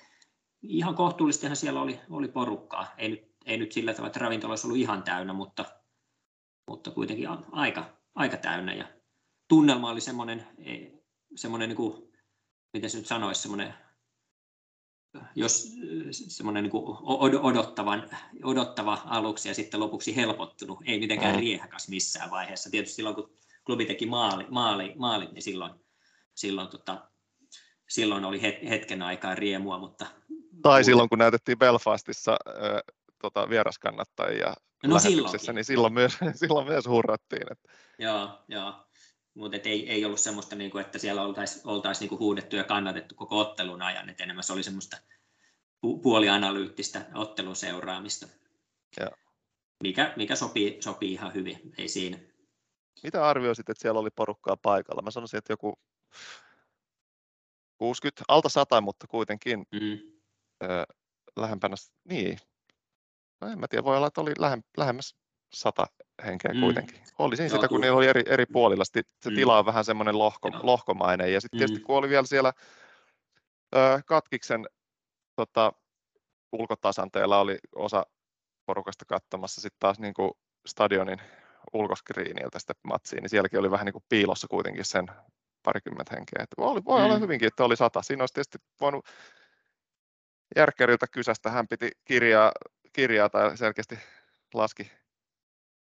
[0.62, 2.94] ihan kohtuullistihan siellä oli, oli porukkaa.
[2.98, 5.66] Ei nyt, ei nyt sillä tavalla, että ravintola olisi ollut ihan täynnä, mutta,
[6.68, 8.74] mutta kuitenkin aika, aika täynnä.
[8.74, 8.88] Ja
[9.48, 10.48] tunnelma oli semmoinen,
[11.36, 12.14] semmoinen niin kuin,
[12.74, 13.74] miten se nyt sanoisi, semmoinen,
[15.36, 15.68] jos
[16.12, 18.10] semmoinen niin odottavan,
[18.44, 21.40] odottava aluksi ja sitten lopuksi helpottunut, ei mitenkään mm.
[21.40, 22.70] riehakas missään vaiheessa.
[22.70, 25.74] Tietysti silloin, kun klubi teki maali, maali, maalit, niin silloin,
[26.36, 27.10] silloin, tota,
[27.90, 30.06] silloin oli hetken aikaa riemua, mutta
[30.62, 34.54] tai silloin, kun näytettiin Belfastissa äh, tota, vieraskannattajia
[34.84, 37.52] no, lähetyksessä, niin silloin myös, silloin myös hurrattiin.
[37.52, 37.70] Että.
[38.00, 38.74] Joo, joo.
[39.34, 43.16] mutta ei, ei ollut semmoista, niin kuin, että siellä oltaisiin oltais, niin huudettu ja kannatettu
[43.16, 44.98] koko ottelun ajan, että enemmän se oli semmoista
[45.86, 48.28] pu- puolianalyyttistä ottelun seuraamista,
[49.00, 49.12] joo.
[49.84, 52.18] Mikä, mikä sopii, sopii ihan hyvin, ei siinä.
[53.04, 55.02] Mitä arvioisit, että siellä oli porukkaa paikalla?
[55.02, 55.74] Mä sanoisin, että joku
[57.78, 60.14] 60, alta 100, mutta kuitenkin mm
[61.36, 61.76] lähempänä,
[62.10, 62.38] niin,
[63.42, 65.16] no en mä tiedä, voi olla, että oli lähem, lähemmäs
[65.54, 65.86] sata
[66.26, 66.60] henkeä mm.
[66.60, 67.02] kuitenkin.
[67.20, 68.86] Oli siinä sitä, kun niillä oli eri, eri puolilla.
[68.86, 69.36] Sitten se mm.
[69.36, 71.34] tila on vähän semmoinen lohko, lohkomainen.
[71.34, 71.60] Ja sitten mm.
[71.60, 72.54] tietysti kun oli vielä siellä
[73.76, 74.66] ö, Katkiksen
[75.36, 75.74] tota,
[76.52, 78.06] ulkotasanteella oli osa
[78.66, 80.32] porukasta katsomassa sitten taas niin kuin
[80.68, 81.22] stadionin
[81.74, 85.08] ulkoskriiniltä sitä matsiin, niin sielläkin oli vähän niin kuin piilossa kuitenkin sen
[85.64, 86.44] parikymmentä henkeä.
[86.44, 87.06] Että voi, voi mm.
[87.06, 88.02] olla hyvinkin, että oli sata.
[88.02, 89.06] Siinä olisi tietysti voinut
[90.56, 92.52] Järkkäriltä kysästä, hän piti kirjaa,
[92.94, 94.00] kirjaa tai selkeästi
[94.54, 94.92] laski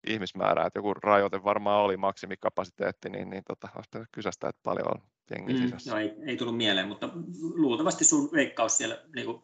[0.07, 5.01] ihmismäärää, että joku rajoite varmaan oli maksimikapasiteetti, niin, niin tota, olisi kysästä, että paljon on
[5.29, 5.91] jengi mm, sisässä.
[5.91, 7.09] Joo, ei, ei tullut mieleen, mutta
[7.53, 9.43] luultavasti sun veikkaus siellä niin kuin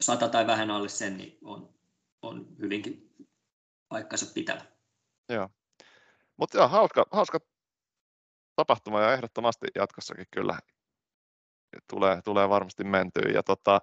[0.00, 1.74] sata tai vähän alle sen, niin on,
[2.22, 3.14] on hyvinkin
[3.88, 4.64] paikkansa pitävä.
[5.34, 5.48] Joo,
[6.36, 7.38] mutta joo, hauska, hauska
[8.56, 10.58] tapahtuma ja ehdottomasti jatkossakin kyllä
[11.90, 13.30] tulee, tulee varmasti mentyä.
[13.34, 13.80] Ja, tota,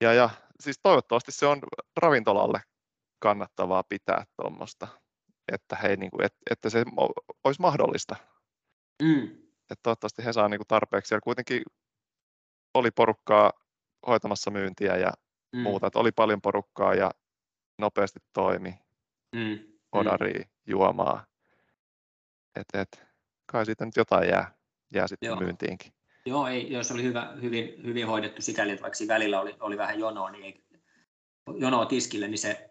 [0.00, 0.30] ja, ja
[0.60, 1.58] siis toivottavasti se on
[1.96, 2.60] ravintolalle
[3.18, 4.88] kannattavaa pitää tuommoista,
[5.52, 6.84] että, hei, niin kuin, et, että se
[7.44, 8.16] olisi mahdollista.
[9.02, 9.24] Mm.
[9.70, 11.14] Että toivottavasti he saa niin kuin tarpeeksi.
[11.14, 11.62] Ja kuitenkin
[12.74, 13.52] oli porukkaa
[14.06, 15.12] hoitamassa myyntiä ja
[15.52, 15.60] mm.
[15.60, 15.86] muuta.
[15.86, 17.10] Että oli paljon porukkaa ja
[17.78, 18.78] nopeasti toimi.
[19.36, 19.77] Mm.
[19.92, 20.50] Odaria, mm.
[20.66, 21.26] juomaa.
[22.56, 23.08] Et, et,
[23.46, 24.54] kai siitä nyt jotain jää,
[24.94, 25.40] jää sitten Joo.
[25.40, 25.92] myyntiinkin.
[26.26, 29.98] Joo, ei, jos oli hyvä, hyvin, hyvin hoidettu sikäli, että vaikka välillä oli, oli vähän
[29.98, 30.64] jonoa, niin ei,
[31.58, 32.70] jonoa tiskille, niin se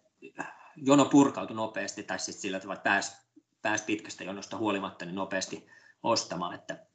[0.75, 3.17] jono purkautui nopeasti, tai siis sillä tavalla, että pääsi,
[3.61, 5.67] pääsi pitkästä jonosta huolimatta niin nopeasti
[6.03, 6.85] ostamaan, että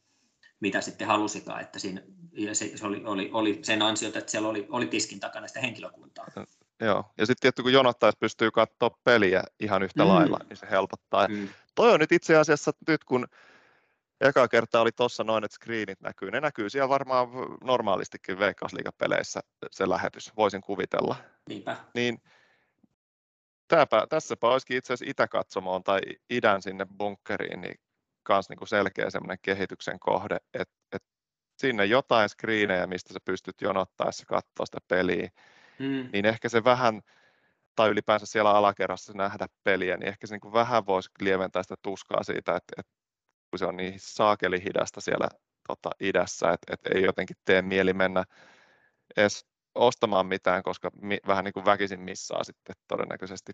[0.60, 2.02] mitä sitten halusikaan, että siinä
[2.32, 5.60] ja se, se oli, oli, oli, sen ansiota, että siellä oli, oli tiskin takana sitä
[5.60, 6.26] henkilökuntaa.
[6.82, 10.08] Joo, ja sitten tietty kun jonottaisi pystyy katsoa peliä ihan yhtä mm.
[10.08, 11.28] lailla, niin se helpottaa.
[11.28, 11.48] Mm.
[11.74, 13.26] Toi on nyt itse asiassa nyt kun
[14.20, 16.30] eka kertaa oli tuossa noin, että screenit näkyy.
[16.30, 17.28] Ne näkyy siellä varmaan
[17.64, 21.16] normaalistikin Veikkausliigapeleissä se lähetys, voisin kuvitella.
[21.48, 21.76] Niinpä.
[21.94, 22.22] Niin
[23.68, 27.74] tämäpä, tässäpä olisikin itse asiassa itäkatsomoon tai idän sinne bunkkeriin, niin
[28.22, 31.08] kans niin kuin selkeä semmoinen kehityksen kohde, että, että
[31.58, 35.30] sinne jotain screenejä, mistä sä pystyt jonottaessa katsoa sitä peliä,
[35.82, 36.08] mm.
[36.12, 37.00] niin ehkä se vähän,
[37.76, 42.22] tai ylipäänsä siellä alakerrassa nähdä peliä, niin ehkä se niin vähän voisi lieventää sitä tuskaa
[42.22, 42.92] siitä, että, että
[43.50, 45.28] kun se on niin saakeli hidasta siellä
[45.68, 48.24] tota, idässä, että, että ei jotenkin tee mieli mennä
[49.16, 53.52] edes ostamaan mitään, koska mi, vähän niin kuin väkisin missaa sitten todennäköisesti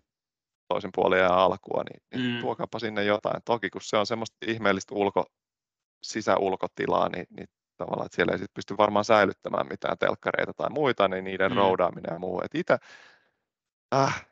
[0.67, 2.41] toisen puolen ja alkua, niin, niin mm.
[2.41, 3.41] tuokaapa sinne jotain.
[3.45, 5.25] Toki kun se on semmoista ihmeellistä ulko,
[6.03, 7.47] sisäulkotilaa, niin, niin
[7.79, 11.57] tavallaan, että siellä ei sit pysty varmaan säilyttämään mitään telkkareita tai muita, niin niiden mm.
[11.57, 12.41] roudaaminen ja muu.
[12.45, 12.79] Et itä,
[13.95, 14.27] äh,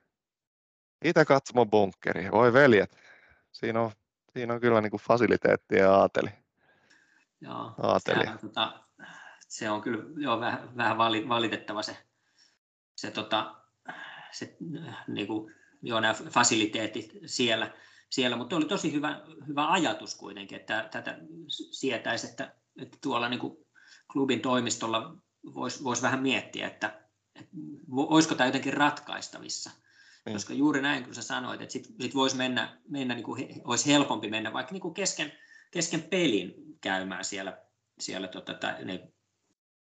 [1.03, 2.97] itä katsomo bunkkeri, voi veljet,
[3.51, 3.91] siinä on,
[4.33, 6.29] siinä on kyllä niin kuin fasiliteettia ja aateli.
[7.41, 8.23] Joo, aateli.
[8.23, 8.83] Sehän, tota,
[9.47, 11.97] se on kyllä joo, vähän, vähän valitettava se,
[12.95, 13.55] se, tota,
[14.31, 14.57] se
[15.07, 17.73] niin kuin, joo, nämä fasiliteetit siellä,
[18.09, 21.17] siellä, mutta oli tosi hyvä, hyvä ajatus kuitenkin, että tätä
[21.71, 23.57] sietäisi, että, että tuolla niin kuin
[24.11, 25.15] klubin toimistolla
[25.53, 27.01] voisi vois vähän miettiä, että,
[27.35, 27.55] että
[27.95, 29.71] olisiko tämä jotenkin ratkaistavissa.
[30.25, 30.33] Mm.
[30.33, 33.91] Koska juuri näin, kun sä sanoit, että sitten sit voisi mennä, mennä niin kuin, olisi
[33.91, 35.33] helpompi mennä vaikka niin kuin kesken,
[35.71, 37.57] kesken pelin käymään siellä,
[37.99, 39.11] siellä tota, tai, ne,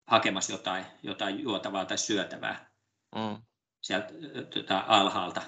[0.06, 2.70] hakemassa jotain, jotain juotavaa tai syötävää
[3.14, 3.42] mm.
[3.80, 4.08] sieltä
[4.54, 5.42] tota, alhaalta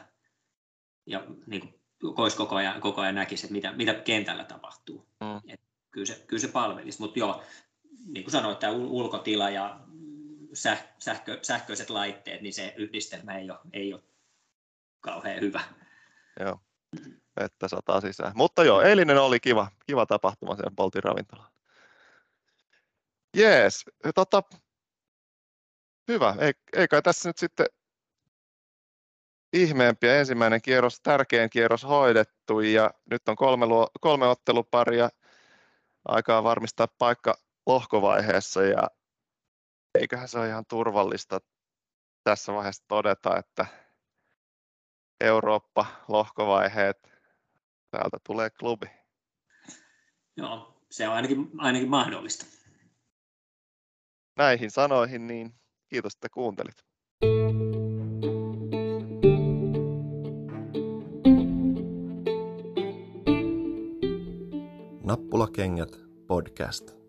[1.07, 5.09] ja niin kuin, pois koko ajan, koko ajan näkisi, että mitä, mitä kentällä tapahtuu.
[5.20, 5.51] Mm.
[5.53, 5.61] Et
[5.91, 7.43] kyllä, se, kyllä se palvelisi, mutta joo,
[8.07, 9.80] niin kuin sanoit, tämä ulkotila ja
[10.99, 14.03] sähkö, sähköiset laitteet, niin se yhdistelmä ei ole, ei ole
[15.01, 15.61] kauhean hyvä.
[16.41, 16.61] Joo,
[17.36, 18.32] että sataa sisään.
[18.34, 21.51] Mutta joo, eilinen oli kiva, kiva tapahtuma siellä Boltin ravintolalla.
[23.36, 23.84] Jees,
[24.14, 24.43] tota,
[26.09, 26.36] hyvä.
[26.38, 27.66] Ei, ei kai tässä nyt sitten
[29.53, 30.18] ihmeempiä.
[30.18, 35.09] Ensimmäinen kierros, tärkein kierros hoidettu ja nyt on kolme, luo, kolme otteluparia
[36.11, 37.34] aikaa varmistaa paikka
[37.66, 38.90] lohkovaiheessa ja
[39.98, 41.40] eiköhän se ole ihan turvallista
[42.24, 43.66] tässä vaiheessa todeta, että
[45.20, 47.12] Eurooppa, lohkovaiheet,
[47.90, 48.86] täältä tulee klubi.
[50.36, 52.46] Joo, se on ainakin, ainakin mahdollista.
[54.36, 55.54] Näihin sanoihin, niin
[55.88, 56.76] kiitos, että kuuntelit.
[65.11, 66.99] Nappulakengät podcast.